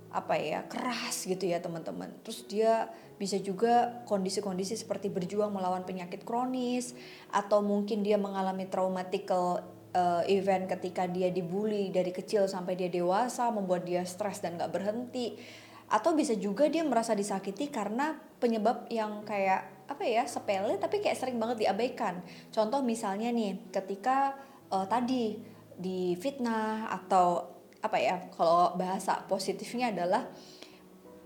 apa 0.10 0.34
ya 0.42 0.66
keras 0.66 1.30
gitu 1.30 1.46
ya 1.46 1.62
teman-teman. 1.62 2.10
Terus 2.26 2.50
dia 2.50 2.90
bisa 3.22 3.38
juga 3.38 4.02
kondisi-kondisi 4.10 4.74
seperti 4.74 5.14
berjuang 5.14 5.54
melawan 5.54 5.86
penyakit 5.86 6.26
kronis 6.26 6.98
atau 7.30 7.62
mungkin 7.62 8.02
dia 8.02 8.18
mengalami 8.18 8.66
traumatical 8.66 9.62
uh, 9.94 10.24
event 10.26 10.70
ketika 10.70 11.06
dia 11.06 11.30
dibully 11.30 11.94
dari 11.94 12.10
kecil 12.10 12.50
sampai 12.50 12.78
dia 12.78 12.90
dewasa 12.90 13.50
membuat 13.50 13.86
dia 13.86 14.06
stres 14.06 14.42
dan 14.42 14.58
gak 14.58 14.70
berhenti 14.70 15.38
atau 15.88 16.14
bisa 16.14 16.36
juga 16.36 16.68
dia 16.68 16.84
merasa 16.84 17.16
disakiti 17.16 17.72
karena 17.72 18.20
penyebab 18.44 18.92
yang 18.92 19.24
kayak 19.24 19.88
apa 19.88 20.04
ya 20.04 20.28
sepele 20.28 20.76
tapi 20.76 21.00
kayak 21.00 21.16
sering 21.16 21.40
banget 21.40 21.64
diabaikan 21.64 22.20
contoh 22.52 22.84
misalnya 22.84 23.32
nih 23.32 23.72
ketika 23.72 24.36
uh, 24.68 24.84
tadi 24.84 25.40
di 25.78 26.18
fitnah 26.18 26.90
atau 26.90 27.46
apa 27.78 27.98
ya 28.02 28.18
kalau 28.34 28.74
bahasa 28.74 29.22
positifnya 29.30 29.94
adalah 29.94 30.26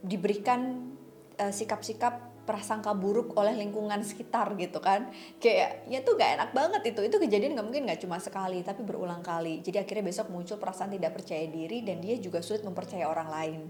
diberikan 0.03 0.91
uh, 1.39 1.53
sikap-sikap 1.53 2.31
prasangka 2.41 2.91
buruk 2.98 3.38
oleh 3.38 3.53
lingkungan 3.53 4.01
sekitar 4.01 4.58
gitu 4.58 4.81
kan. 4.81 5.08
Kayaknya 5.38 6.00
tuh 6.01 6.13
gak 6.17 6.31
enak 6.41 6.50
banget 6.51 6.81
itu 6.91 7.01
itu 7.05 7.15
kejadian 7.22 7.53
nggak 7.53 7.67
mungkin 7.70 7.84
nggak 7.88 8.01
cuma 8.01 8.17
sekali 8.17 8.65
tapi 8.65 8.81
berulang 8.81 9.22
kali. 9.22 9.62
Jadi 9.62 9.77
akhirnya 9.77 10.10
besok 10.10 10.34
muncul 10.34 10.58
perasaan 10.58 10.91
tidak 10.91 11.22
percaya 11.22 11.46
diri 11.48 11.86
dan 11.86 12.01
dia 12.01 12.17
juga 12.17 12.41
sulit 12.41 12.65
mempercayai 12.65 13.08
orang 13.08 13.29
lain. 13.29 13.62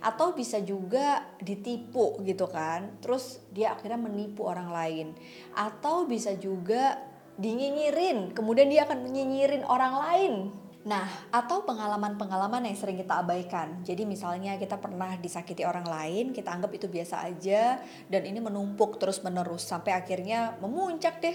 Atau 0.00 0.32
bisa 0.32 0.58
juga 0.64 1.22
ditipu 1.38 2.18
gitu 2.24 2.48
kan 2.48 2.98
terus 3.04 3.38
dia 3.52 3.76
akhirnya 3.76 4.00
menipu 4.00 4.48
orang 4.48 4.72
lain. 4.72 5.06
Atau 5.52 6.08
bisa 6.08 6.34
juga 6.34 6.98
dinyinyirin, 7.36 8.32
kemudian 8.32 8.68
dia 8.72 8.88
akan 8.88 9.04
menyinyirin 9.04 9.64
orang 9.68 9.94
lain. 9.96 10.34
Nah, 10.86 11.02
atau 11.34 11.66
pengalaman-pengalaman 11.66 12.62
yang 12.70 12.78
sering 12.78 12.94
kita 12.94 13.18
abaikan. 13.18 13.82
Jadi 13.82 14.06
misalnya 14.06 14.54
kita 14.54 14.78
pernah 14.78 15.18
disakiti 15.18 15.66
orang 15.66 15.82
lain, 15.82 16.30
kita 16.30 16.54
anggap 16.54 16.70
itu 16.78 16.86
biasa 16.86 17.26
aja 17.26 17.82
dan 18.06 18.22
ini 18.22 18.38
menumpuk 18.38 18.94
terus-menerus 19.02 19.66
sampai 19.66 19.98
akhirnya 19.98 20.54
memuncak 20.62 21.18
deh, 21.18 21.34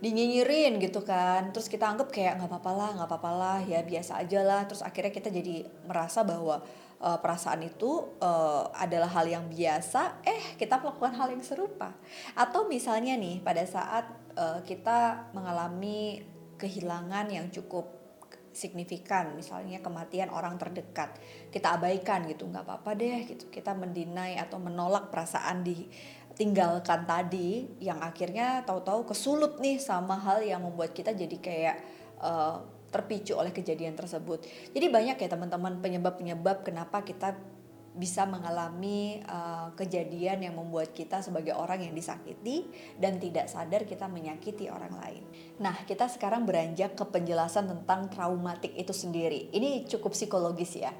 dinyinyirin 0.00 0.80
gitu 0.80 1.04
kan. 1.04 1.52
Terus 1.52 1.68
kita 1.68 1.92
anggap 1.92 2.08
kayak 2.08 2.40
nggak 2.40 2.48
apa-apa 2.48 2.72
lah, 2.72 2.90
nggak 2.96 3.08
apa-apa 3.12 3.30
lah, 3.36 3.58
ya 3.68 3.84
biasa 3.84 4.16
aja 4.16 4.40
lah. 4.40 4.64
Terus 4.64 4.80
akhirnya 4.80 5.12
kita 5.12 5.28
jadi 5.28 5.68
merasa 5.84 6.24
bahwa 6.24 6.64
uh, 6.96 7.18
perasaan 7.20 7.68
itu 7.68 8.16
uh, 8.24 8.72
adalah 8.80 9.12
hal 9.12 9.28
yang 9.28 9.44
biasa, 9.52 10.24
eh 10.24 10.56
kita 10.56 10.80
melakukan 10.80 11.12
hal 11.20 11.28
yang 11.36 11.44
serupa. 11.44 11.92
Atau 12.32 12.64
misalnya 12.64 13.12
nih 13.12 13.44
pada 13.44 13.60
saat 13.68 14.08
uh, 14.36 14.60
kita 14.62 15.32
mengalami 15.32 16.22
kehilangan 16.60 17.32
yang 17.32 17.48
cukup 17.50 17.96
signifikan. 18.56 19.36
Misalnya 19.36 19.84
kematian 19.84 20.32
orang 20.32 20.56
terdekat. 20.56 21.20
Kita 21.52 21.76
abaikan 21.76 22.24
gitu 22.24 22.48
nggak 22.48 22.64
apa-apa 22.64 22.96
deh 22.96 23.28
gitu. 23.28 23.52
Kita 23.52 23.76
mendinai 23.76 24.40
atau 24.40 24.56
menolak 24.56 25.12
perasaan 25.12 25.60
ditinggalkan 25.60 27.04
tadi 27.04 27.68
yang 27.84 28.00
akhirnya 28.00 28.64
tahu-tahu 28.64 29.12
kesulut 29.12 29.60
nih 29.60 29.76
sama 29.76 30.16
hal 30.16 30.40
yang 30.40 30.64
membuat 30.64 30.96
kita 30.96 31.12
jadi 31.12 31.36
kayak 31.36 31.76
uh, 32.24 32.64
terpicu 32.88 33.36
oleh 33.36 33.52
kejadian 33.52 33.92
tersebut. 33.92 34.48
Jadi 34.72 34.86
banyak 34.88 35.20
ya 35.20 35.28
teman-teman 35.28 35.84
penyebab-penyebab 35.84 36.64
kenapa 36.64 37.04
kita 37.04 37.36
bisa 37.96 38.28
mengalami 38.28 39.24
uh, 39.24 39.72
kejadian 39.72 40.44
yang 40.44 40.54
membuat 40.54 40.92
kita 40.92 41.24
sebagai 41.24 41.56
orang 41.56 41.80
yang 41.80 41.96
disakiti 41.96 42.68
dan 43.00 43.16
tidak 43.16 43.48
sadar 43.48 43.88
kita 43.88 44.04
menyakiti 44.06 44.68
orang 44.68 44.92
lain. 45.00 45.24
Nah, 45.58 45.74
kita 45.88 46.06
sekarang 46.06 46.44
beranjak 46.44 46.92
ke 46.92 47.04
penjelasan 47.08 47.72
tentang 47.72 48.12
traumatik 48.12 48.76
itu 48.76 48.92
sendiri. 48.92 49.48
Ini 49.50 49.88
cukup 49.88 50.12
psikologis 50.12 50.76
ya. 50.76 50.92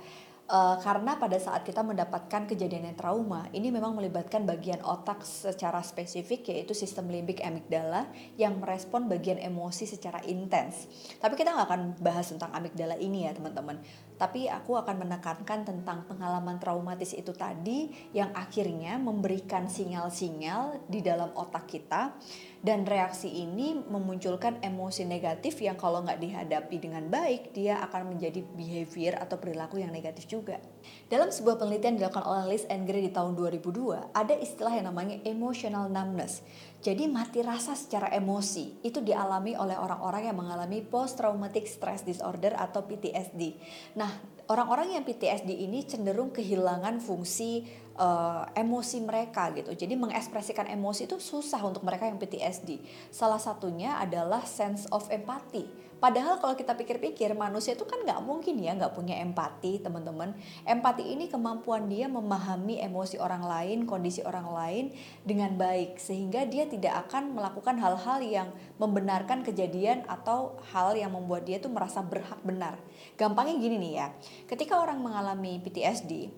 Uh, 0.46 0.78
karena 0.78 1.18
pada 1.18 1.34
saat 1.42 1.66
kita 1.66 1.82
mendapatkan 1.82 2.46
kejadian 2.46 2.86
yang 2.86 2.94
trauma, 2.94 3.50
ini 3.50 3.66
memang 3.74 3.98
melibatkan 3.98 4.46
bagian 4.46 4.78
otak 4.86 5.26
secara 5.26 5.82
spesifik 5.82 6.54
yaitu 6.54 6.70
sistem 6.70 7.10
limbik 7.10 7.42
amigdala 7.42 8.06
yang 8.38 8.62
merespon 8.62 9.10
bagian 9.10 9.42
emosi 9.42 9.90
secara 9.90 10.22
intens. 10.22 10.86
Tapi 11.18 11.34
kita 11.34 11.50
nggak 11.50 11.66
akan 11.66 11.82
bahas 11.98 12.30
tentang 12.30 12.54
amigdala 12.54 12.94
ini 12.94 13.26
ya 13.26 13.34
teman-teman. 13.34 13.82
Tapi 14.16 14.48
aku 14.48 14.80
akan 14.80 15.04
menekankan 15.04 15.68
tentang 15.68 16.08
pengalaman 16.08 16.56
traumatis 16.56 17.12
itu 17.12 17.36
tadi 17.36 17.92
yang 18.16 18.32
akhirnya 18.32 18.96
memberikan 18.96 19.68
sinyal-sinyal 19.68 20.88
di 20.88 21.04
dalam 21.04 21.32
otak 21.36 21.68
kita 21.68 22.16
dan 22.64 22.82
reaksi 22.82 23.30
ini 23.30 23.78
memunculkan 23.78 24.58
emosi 24.64 25.06
negatif 25.06 25.60
yang 25.62 25.78
kalau 25.78 26.02
nggak 26.02 26.18
dihadapi 26.18 26.76
dengan 26.82 27.06
baik 27.06 27.54
dia 27.54 27.78
akan 27.84 28.16
menjadi 28.16 28.42
behavior 28.42 29.14
atau 29.20 29.38
perilaku 29.38 29.78
yang 29.78 29.92
negatif 29.92 30.26
juga. 30.26 30.58
Dalam 31.06 31.30
sebuah 31.30 31.60
penelitian 31.62 32.00
dilakukan 32.00 32.26
oleh 32.26 32.56
Liz 32.56 32.64
and 32.66 32.88
Gray 32.88 33.06
di 33.06 33.12
tahun 33.14 33.38
2002 33.38 34.16
ada 34.16 34.34
istilah 34.34 34.74
yang 34.74 34.90
namanya 34.90 35.20
emotional 35.22 35.86
numbness. 35.86 36.42
Jadi 36.86 37.10
mati 37.10 37.42
rasa 37.42 37.74
secara 37.74 38.14
emosi 38.14 38.86
itu 38.86 39.02
dialami 39.02 39.58
oleh 39.58 39.74
orang-orang 39.74 40.30
yang 40.30 40.38
mengalami 40.38 40.86
post 40.86 41.18
traumatic 41.18 41.66
stress 41.66 42.06
disorder 42.06 42.54
atau 42.54 42.86
PTSD. 42.86 43.58
Nah, 43.98 44.06
orang-orang 44.46 44.94
yang 44.94 45.02
PTSD 45.02 45.50
ini 45.50 45.82
cenderung 45.82 46.30
kehilangan 46.30 47.02
fungsi 47.02 47.66
uh, 47.96 48.44
emosi 48.52 49.02
mereka 49.02 49.50
gitu. 49.56 49.72
Jadi 49.72 49.96
mengekspresikan 49.96 50.68
emosi 50.68 51.08
itu 51.08 51.16
susah 51.18 51.60
untuk 51.64 51.82
mereka 51.82 52.06
yang 52.06 52.20
PTSD. 52.20 52.80
Salah 53.10 53.40
satunya 53.40 53.96
adalah 53.98 54.44
sense 54.44 54.86
of 54.92 55.08
empathy. 55.08 55.86
Padahal 55.96 56.36
kalau 56.36 56.52
kita 56.52 56.76
pikir-pikir 56.76 57.32
manusia 57.32 57.72
itu 57.72 57.88
kan 57.88 57.96
nggak 58.04 58.20
mungkin 58.20 58.60
ya 58.60 58.76
nggak 58.76 58.92
punya 58.92 59.16
empati 59.16 59.80
teman-teman. 59.80 60.36
Empati 60.68 61.08
ini 61.08 61.24
kemampuan 61.32 61.88
dia 61.88 62.04
memahami 62.04 62.84
emosi 62.84 63.16
orang 63.16 63.40
lain, 63.40 63.88
kondisi 63.88 64.20
orang 64.20 64.44
lain 64.52 64.84
dengan 65.24 65.56
baik 65.56 65.96
sehingga 65.96 66.44
dia 66.44 66.68
tidak 66.68 67.08
akan 67.08 67.32
melakukan 67.32 67.80
hal-hal 67.80 68.20
yang 68.20 68.48
membenarkan 68.76 69.40
kejadian 69.40 70.04
atau 70.04 70.60
hal 70.68 70.92
yang 70.92 71.16
membuat 71.16 71.48
dia 71.48 71.56
tuh 71.64 71.72
merasa 71.72 72.04
berhak 72.04 72.44
benar. 72.44 72.76
Gampangnya 73.16 73.56
gini 73.56 73.80
nih 73.80 73.92
ya, 73.96 74.12
ketika 74.52 74.76
orang 74.76 75.00
mengalami 75.00 75.64
PTSD, 75.64 76.28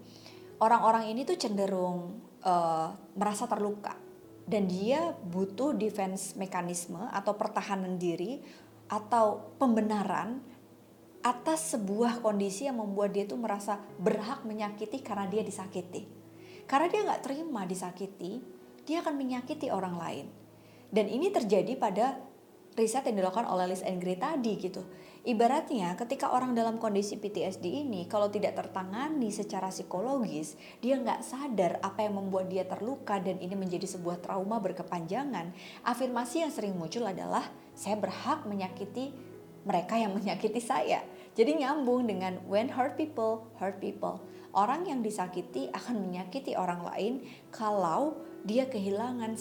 orang-orang 0.59 1.11
ini 1.11 1.27
tuh 1.27 1.39
cenderung 1.39 2.23
uh, 2.43 2.95
merasa 3.15 3.47
terluka 3.47 3.95
dan 4.49 4.65
dia 4.65 5.13
butuh 5.13 5.77
defense 5.77 6.35
mekanisme 6.35 6.99
atau 7.13 7.37
pertahanan 7.37 8.01
diri 8.01 8.41
atau 8.89 9.53
pembenaran 9.61 10.41
atas 11.21 11.77
sebuah 11.77 12.25
kondisi 12.25 12.65
yang 12.65 12.81
membuat 12.81 13.13
dia 13.13 13.29
tuh 13.29 13.37
merasa 13.37 13.77
berhak 14.01 14.47
menyakiti 14.49 15.05
karena 15.05 15.29
dia 15.29 15.45
disakiti. 15.45 16.09
Karena 16.65 16.87
dia 16.89 17.01
nggak 17.05 17.23
terima 17.25 17.69
disakiti, 17.69 18.41
dia 18.89 19.05
akan 19.05 19.15
menyakiti 19.17 19.69
orang 19.69 20.01
lain. 20.01 20.27
Dan 20.89 21.13
ini 21.13 21.29
terjadi 21.29 21.77
pada 21.77 22.17
riset 22.73 23.05
yang 23.05 23.21
dilakukan 23.21 23.45
oleh 23.45 23.69
Liz 23.69 23.85
and 23.85 24.01
Gray 24.01 24.17
tadi 24.17 24.57
gitu. 24.57 24.81
Ibaratnya 25.29 25.93
ketika 25.93 26.33
orang 26.33 26.57
dalam 26.57 26.81
kondisi 26.81 27.21
PTSD 27.21 27.85
ini 27.85 28.09
kalau 28.09 28.33
tidak 28.33 28.57
tertangani 28.57 29.29
secara 29.29 29.69
psikologis, 29.69 30.57
dia 30.81 30.97
nggak 30.97 31.21
sadar 31.21 31.77
apa 31.85 32.01
yang 32.01 32.17
membuat 32.17 32.49
dia 32.49 32.65
terluka 32.65 33.21
dan 33.21 33.37
ini 33.37 33.53
menjadi 33.53 33.85
sebuah 33.85 34.25
trauma 34.25 34.57
berkepanjangan. 34.57 35.53
Afirmasi 35.85 36.49
yang 36.49 36.49
sering 36.49 36.73
muncul 36.81 37.05
adalah 37.05 37.45
saya 37.77 38.01
berhak 38.01 38.49
menyakiti 38.49 39.13
mereka 39.69 40.01
yang 40.01 40.17
menyakiti 40.17 40.65
saya. 40.65 41.05
Jadi 41.37 41.61
nyambung 41.61 42.09
dengan 42.09 42.41
when 42.49 42.73
hurt 42.73 42.97
people, 42.97 43.53
hurt 43.61 43.85
people. 43.85 44.25
Orang 44.57 44.89
yang 44.89 45.05
disakiti 45.05 45.69
akan 45.77 46.09
menyakiti 46.09 46.57
orang 46.57 46.89
lain 46.89 47.21
kalau 47.53 48.17
dia 48.49 48.65
kehilangan 48.65 49.37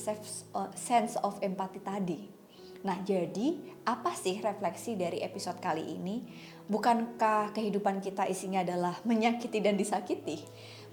sense 0.75 1.15
of 1.23 1.39
empathy 1.39 1.79
tadi. 1.79 2.36
Nah, 2.85 3.01
jadi 3.01 3.57
apa 3.87 4.13
sih 4.13 4.37
refleksi 4.43 4.93
dari 4.93 5.23
episode 5.23 5.57
kali 5.57 5.97
ini? 5.97 6.21
Bukankah 6.67 7.55
kehidupan 7.55 8.03
kita 8.03 8.27
isinya 8.27 8.61
adalah 8.61 8.99
menyakiti 9.07 9.63
dan 9.63 9.79
disakiti? 9.79 10.43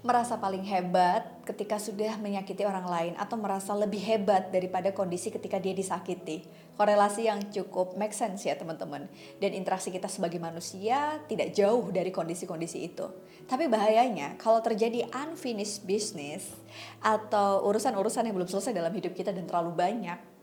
Merasa 0.05 0.37
paling 0.37 0.61
hebat 0.63 1.43
ketika 1.43 1.81
sudah 1.81 2.15
menyakiti 2.21 2.61
orang 2.61 2.85
lain 2.85 3.13
atau 3.17 3.35
merasa 3.41 3.73
lebih 3.73 3.99
hebat 4.05 4.53
daripada 4.53 4.93
kondisi 4.93 5.33
ketika 5.33 5.57
dia 5.57 5.73
disakiti. 5.73 6.45
Korelasi 6.77 7.25
yang 7.25 7.41
cukup 7.49 7.97
make 7.97 8.13
sense 8.13 8.45
ya 8.45 8.53
teman-teman. 8.53 9.09
Dan 9.41 9.57
interaksi 9.57 9.89
kita 9.89 10.05
sebagai 10.05 10.37
manusia 10.37 11.19
tidak 11.25 11.57
jauh 11.57 11.89
dari 11.89 12.13
kondisi-kondisi 12.13 12.85
itu. 12.85 13.05
Tapi 13.49 13.65
bahayanya 13.65 14.37
kalau 14.37 14.61
terjadi 14.61 15.09
unfinished 15.11 15.83
business 15.83 16.53
atau 17.01 17.65
urusan-urusan 17.65 18.29
yang 18.29 18.35
belum 18.37 18.49
selesai 18.49 18.77
dalam 18.77 18.93
hidup 18.93 19.17
kita 19.17 19.33
dan 19.33 19.49
terlalu 19.49 19.73
banyak, 19.73 20.34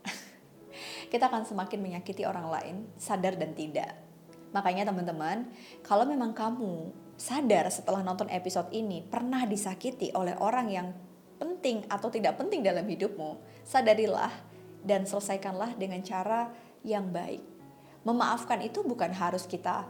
kita 1.13 1.29
akan 1.29 1.45
semakin 1.45 1.77
menyakiti 1.77 2.25
orang 2.25 2.49
lain, 2.49 2.75
sadar 2.97 3.37
dan 3.37 3.53
tidak. 3.53 3.93
Makanya 4.49 4.89
teman-teman, 4.89 5.45
kalau 5.85 6.09
memang 6.09 6.33
kamu 6.33 6.89
sadar 7.21 7.69
setelah 7.69 8.01
nonton 8.01 8.25
episode 8.33 8.73
ini 8.73 9.05
pernah 9.05 9.45
disakiti 9.45 10.09
oleh 10.17 10.33
orang 10.41 10.73
yang 10.73 10.89
penting 11.37 11.85
atau 11.85 12.09
tidak 12.09 12.41
penting 12.41 12.65
dalam 12.65 12.81
hidupmu, 12.89 13.37
sadarilah 13.61 14.33
dan 14.81 15.05
selesaikanlah 15.05 15.77
dengan 15.77 16.01
cara 16.01 16.49
yang 16.81 17.13
baik. 17.13 17.45
Memaafkan 18.01 18.65
itu 18.65 18.81
bukan 18.81 19.13
harus 19.13 19.45
kita 19.45 19.85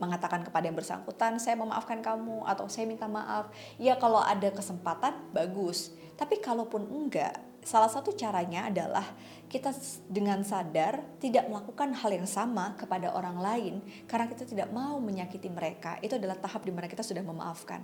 mengatakan 0.00 0.40
kepada 0.40 0.64
yang 0.64 0.74
bersangkutan, 0.74 1.36
saya 1.36 1.60
memaafkan 1.60 2.00
kamu 2.00 2.48
atau 2.48 2.64
saya 2.72 2.88
minta 2.88 3.04
maaf. 3.04 3.52
Ya 3.76 4.00
kalau 4.00 4.24
ada 4.24 4.48
kesempatan 4.48 5.36
bagus. 5.36 5.92
Tapi 6.16 6.40
kalaupun 6.40 6.88
enggak, 6.88 7.38
salah 7.64 7.88
satu 7.88 8.12
caranya 8.12 8.68
adalah 8.68 9.02
kita 9.48 9.70
dengan 10.10 10.42
sadar 10.42 11.00
tidak 11.22 11.46
melakukan 11.46 11.94
hal 11.94 12.10
yang 12.10 12.28
sama 12.28 12.74
kepada 12.74 13.14
orang 13.14 13.38
lain 13.38 13.74
karena 14.04 14.26
kita 14.28 14.44
tidak 14.44 14.68
mau 14.74 15.00
menyakiti 15.00 15.48
mereka. 15.48 15.96
Itu 16.04 16.20
adalah 16.20 16.36
tahap 16.36 16.66
di 16.66 16.72
mana 16.74 16.90
kita 16.90 17.00
sudah 17.00 17.22
memaafkan. 17.24 17.80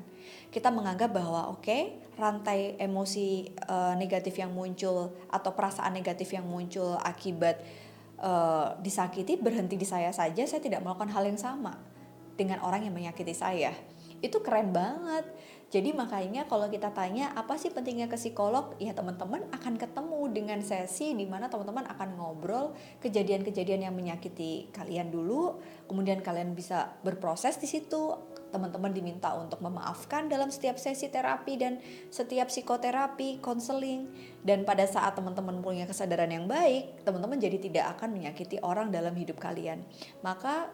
Kita 0.52 0.68
menganggap 0.68 1.14
bahwa 1.14 1.54
oke, 1.54 1.64
okay, 1.64 2.02
rantai 2.18 2.74
emosi 2.74 3.54
uh, 3.70 3.94
negatif 3.96 4.36
yang 4.36 4.52
muncul 4.52 5.14
atau 5.32 5.50
perasaan 5.54 5.94
negatif 5.94 6.34
yang 6.34 6.44
muncul 6.44 6.98
akibat 7.00 7.62
uh, 8.20 8.76
disakiti 8.82 9.40
berhenti 9.40 9.78
di 9.78 9.86
saya 9.86 10.10
saja, 10.10 10.44
saya 10.44 10.60
tidak 10.60 10.84
melakukan 10.84 11.14
hal 11.14 11.24
yang 11.24 11.38
sama 11.38 11.78
dengan 12.34 12.60
orang 12.66 12.84
yang 12.84 12.94
menyakiti 12.96 13.32
saya. 13.32 13.72
Itu 14.20 14.44
keren 14.44 14.74
banget 14.74 15.24
jadi 15.70 15.94
makanya 15.94 16.50
kalau 16.50 16.66
kita 16.66 16.90
tanya 16.90 17.30
apa 17.38 17.54
sih 17.54 17.70
pentingnya 17.70 18.10
ke 18.10 18.18
psikolog, 18.18 18.74
ya 18.82 18.90
teman-teman 18.90 19.46
akan 19.54 19.78
ketemu 19.78 20.20
dengan 20.34 20.58
sesi 20.66 21.14
di 21.14 21.30
mana 21.30 21.46
teman-teman 21.46 21.86
akan 21.86 22.18
ngobrol 22.18 22.74
kejadian-kejadian 22.98 23.86
yang 23.86 23.94
menyakiti 23.94 24.66
kalian 24.74 25.14
dulu, 25.14 25.62
kemudian 25.86 26.26
kalian 26.26 26.58
bisa 26.58 26.98
berproses 27.06 27.54
di 27.62 27.70
situ. 27.70 28.18
Teman-teman 28.50 28.90
diminta 28.90 29.30
untuk 29.38 29.62
memaafkan 29.62 30.26
dalam 30.26 30.50
setiap 30.50 30.74
sesi 30.74 31.06
terapi 31.06 31.54
dan 31.54 31.78
setiap 32.10 32.50
psikoterapi, 32.50 33.38
konseling. 33.38 34.10
Dan 34.42 34.66
pada 34.66 34.90
saat 34.90 35.14
teman-teman 35.14 35.62
punya 35.62 35.86
kesadaran 35.86 36.34
yang 36.34 36.50
baik, 36.50 37.06
teman-teman 37.06 37.38
jadi 37.38 37.62
tidak 37.62 37.94
akan 37.94 38.10
menyakiti 38.10 38.58
orang 38.66 38.90
dalam 38.90 39.14
hidup 39.14 39.38
kalian. 39.38 39.86
Maka 40.26 40.66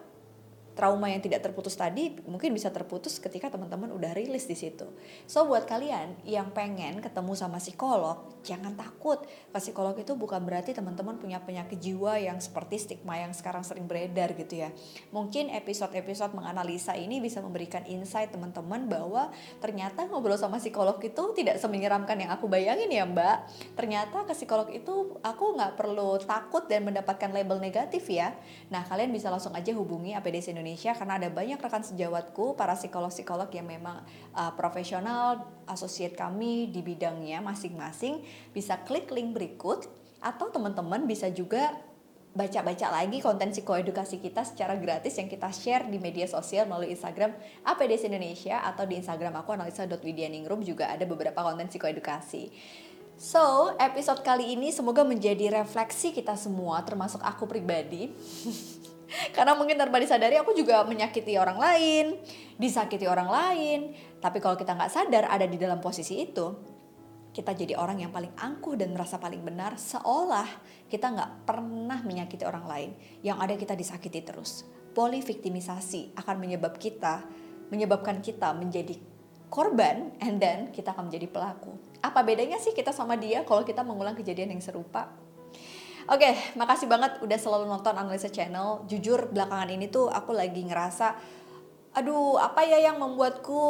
trauma 0.77 1.09
yang 1.09 1.25
tidak 1.25 1.41
terputus 1.41 1.73
tadi 1.73 2.13
mungkin 2.29 2.53
bisa 2.53 2.69
terputus 2.69 3.17
ketika 3.17 3.49
teman-teman 3.49 3.89
udah 3.89 4.13
rilis 4.13 4.45
di 4.45 4.53
situ. 4.53 4.85
So 5.25 5.49
buat 5.49 5.65
kalian 5.65 6.21
yang 6.21 6.53
pengen 6.53 7.01
ketemu 7.01 7.33
sama 7.33 7.57
psikolog, 7.57 8.29
jangan 8.45 8.77
takut. 8.77 9.25
Ke 9.25 9.57
psikolog 9.57 9.97
itu 9.97 10.13
bukan 10.13 10.45
berarti 10.45 10.77
teman-teman 10.77 11.17
punya 11.17 11.41
penyakit 11.41 11.81
jiwa 11.81 12.21
yang 12.21 12.37
seperti 12.37 12.77
stigma 12.77 13.17
yang 13.17 13.33
sekarang 13.33 13.65
sering 13.65 13.89
beredar 13.89 14.37
gitu 14.37 14.61
ya. 14.61 14.69
Mungkin 15.09 15.49
episode-episode 15.49 16.37
menganalisa 16.37 16.93
ini 16.93 17.17
bisa 17.17 17.41
memberikan 17.41 17.81
insight 17.89 18.29
teman-teman 18.29 18.85
bahwa 18.85 19.33
ternyata 19.57 20.05
ngobrol 20.05 20.37
sama 20.37 20.61
psikolog 20.61 21.01
itu 21.01 21.33
tidak 21.33 21.57
semenyeramkan 21.57 22.21
yang 22.21 22.29
aku 22.29 22.45
bayangin 22.45 22.93
ya 22.93 23.09
mbak. 23.09 23.49
Ternyata 23.73 24.29
ke 24.29 24.37
psikolog 24.37 24.69
itu 24.69 25.17
aku 25.25 25.57
nggak 25.57 25.73
perlu 25.73 26.21
takut 26.21 26.69
dan 26.69 26.85
mendapatkan 26.85 27.33
label 27.33 27.57
negatif 27.57 28.05
ya. 28.13 28.37
Nah 28.69 28.85
kalian 28.85 29.09
bisa 29.09 29.33
langsung 29.33 29.57
aja 29.57 29.73
hubungi 29.73 30.13
APDC 30.13 30.53
Indonesia 30.53 30.66
Indonesia 30.67 30.91
karena 30.91 31.15
ada 31.15 31.31
banyak 31.31 31.55
rekan 31.55 31.79
sejawatku 31.79 32.59
para 32.59 32.75
psikolog-psikolog 32.75 33.47
yang 33.55 33.71
memang 33.71 34.03
uh, 34.35 34.51
profesional, 34.59 35.47
asosiat 35.63 36.19
kami 36.19 36.67
di 36.67 36.83
bidangnya 36.83 37.39
masing-masing 37.39 38.19
bisa 38.51 38.75
klik 38.83 39.07
link 39.15 39.31
berikut 39.31 39.87
atau 40.19 40.51
teman-teman 40.51 41.07
bisa 41.07 41.31
juga 41.31 41.71
baca-baca 42.35 42.91
lagi 42.91 43.23
konten 43.23 43.49
psikoedukasi 43.55 44.19
kita 44.19 44.43
secara 44.43 44.75
gratis 44.75 45.15
yang 45.15 45.31
kita 45.31 45.47
share 45.55 45.87
di 45.87 45.97
media 46.03 46.27
sosial 46.27 46.67
melalui 46.67 46.91
Instagram 46.91 47.31
APDS 47.63 48.11
Indonesia 48.11 48.59
atau 48.61 48.83
di 48.83 48.99
Instagram 48.99 49.39
aku 49.39 49.55
analisa.widyaningrum 49.55 50.67
juga 50.67 50.91
ada 50.91 51.07
beberapa 51.07 51.39
konten 51.41 51.71
psikoedukasi. 51.71 52.51
So, 53.17 53.73
episode 53.81 54.21
kali 54.21 54.53
ini 54.53 54.69
semoga 54.69 55.01
menjadi 55.01 55.49
refleksi 55.49 56.13
kita 56.13 56.37
semua 56.37 56.85
termasuk 56.85 57.17
aku 57.25 57.49
pribadi 57.49 58.13
Karena 59.35 59.55
mungkin 59.55 59.79
tanpa 59.79 59.99
disadari 59.99 60.35
aku 60.35 60.51
juga 60.51 60.83
menyakiti 60.83 61.39
orang 61.39 61.57
lain, 61.57 62.05
disakiti 62.59 63.07
orang 63.07 63.29
lain. 63.31 63.79
Tapi 64.19 64.37
kalau 64.43 64.59
kita 64.59 64.75
nggak 64.75 64.91
sadar 64.91 65.31
ada 65.31 65.47
di 65.47 65.55
dalam 65.55 65.79
posisi 65.79 66.19
itu, 66.19 66.75
kita 67.31 67.53
jadi 67.53 67.77
orang 67.77 68.01
yang 68.01 68.11
paling 68.11 68.33
angkuh 68.33 68.73
dan 68.73 68.97
merasa 68.97 69.21
paling 69.21 69.45
benar 69.45 69.77
seolah 69.77 70.49
kita 70.89 71.13
nggak 71.13 71.31
pernah 71.45 72.01
menyakiti 72.01 72.43
orang 72.43 72.65
lain. 72.65 72.89
Yang 73.21 73.37
ada 73.37 73.53
kita 73.55 73.73
disakiti 73.77 74.25
terus. 74.25 74.65
Poliviktimisasi 74.97 76.17
akan 76.17 76.35
menyebab 76.41 76.81
kita 76.81 77.21
menyebabkan 77.67 78.23
kita 78.23 78.55
menjadi 78.55 78.95
korban 79.47 80.11
and 80.23 80.39
then 80.39 80.71
kita 80.73 80.91
akan 80.91 81.11
menjadi 81.11 81.27
pelaku. 81.29 81.75
Apa 82.03 82.23
bedanya 82.23 82.57
sih 82.57 82.71
kita 82.71 82.95
sama 82.95 83.19
dia 83.19 83.43
kalau 83.43 83.63
kita 83.63 83.83
mengulang 83.83 84.15
kejadian 84.15 84.55
yang 84.55 84.63
serupa? 84.63 85.11
Oke, 86.07 86.55
makasih 86.55 86.87
banget 86.87 87.19
udah 87.19 87.35
selalu 87.35 87.67
nonton 87.67 87.91
Analisa 87.91 88.31
Channel. 88.31 88.87
Jujur 88.87 89.27
belakangan 89.27 89.67
ini 89.67 89.91
tuh 89.91 90.07
aku 90.07 90.31
lagi 90.31 90.63
ngerasa 90.63 91.19
aduh 91.97 92.37
apa 92.37 92.61
ya 92.61 92.77
yang 92.77 93.01
membuatku 93.01 93.63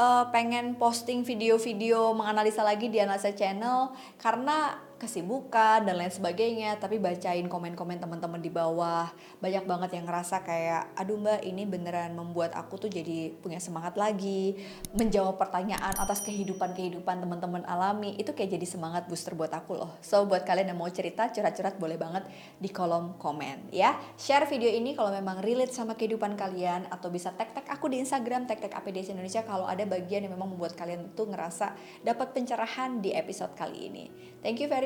uh, 0.00 0.24
pengen 0.32 0.80
posting 0.80 1.20
video-video 1.28 2.16
menganalisa 2.16 2.64
lagi 2.64 2.88
di 2.88 2.96
Analisa 3.04 3.36
Channel 3.36 3.92
karena 4.16 4.80
kesibukan 4.96 5.84
dan 5.84 6.00
lain 6.00 6.08
sebagainya 6.08 6.80
tapi 6.80 6.96
bacain 6.96 7.44
komen-komen 7.44 8.00
teman-teman 8.00 8.40
di 8.40 8.48
bawah. 8.48 9.12
Banyak 9.44 9.68
banget 9.68 10.00
yang 10.00 10.08
ngerasa 10.08 10.40
kayak 10.40 10.96
aduh 10.96 11.20
mbak 11.20 11.44
ini 11.44 11.68
beneran 11.68 12.16
membuat 12.16 12.56
aku 12.56 12.80
tuh 12.80 12.88
jadi 12.88 13.36
punya 13.44 13.60
semangat 13.60 14.00
lagi 14.00 14.56
menjawab 14.96 15.36
pertanyaan 15.36 15.92
atas 16.00 16.24
kehidupan-kehidupan 16.24 17.20
teman-teman 17.20 17.68
alami. 17.68 18.16
Itu 18.16 18.32
kayak 18.32 18.56
jadi 18.56 18.66
semangat 18.66 19.04
booster 19.04 19.36
buat 19.36 19.52
aku 19.52 19.76
loh. 19.76 19.92
So 20.00 20.24
buat 20.24 20.48
kalian 20.48 20.72
yang 20.72 20.80
mau 20.80 20.88
cerita 20.88 21.28
curhat-curhat 21.28 21.76
boleh 21.76 22.00
banget 22.00 22.24
di 22.56 22.72
kolom 22.72 23.20
komen 23.20 23.68
ya. 23.76 24.00
Share 24.16 24.48
video 24.48 24.72
ini 24.72 24.96
kalau 24.96 25.12
memang 25.12 25.44
relate 25.44 25.76
sama 25.76 25.92
kehidupan 25.92 26.40
kalian 26.40 26.88
atau 26.88 27.12
bisa 27.12 27.36
tag-tag 27.36 27.68
aku 27.68 27.92
di 27.92 28.00
Instagram 28.00 28.48
tag-tag 28.48 28.72
APDS 28.72 29.12
Indonesia 29.12 29.44
kalau 29.44 29.68
ada 29.68 29.84
bagian 29.84 30.24
yang 30.24 30.32
memang 30.32 30.56
membuat 30.56 30.72
kalian 30.72 31.12
tuh 31.12 31.28
ngerasa 31.28 31.76
dapat 32.00 32.32
pencerahan 32.32 33.04
di 33.04 33.12
episode 33.12 33.52
kali 33.52 33.92
ini. 33.92 34.04
Thank 34.40 34.64
you 34.64 34.72
very. 34.72 34.85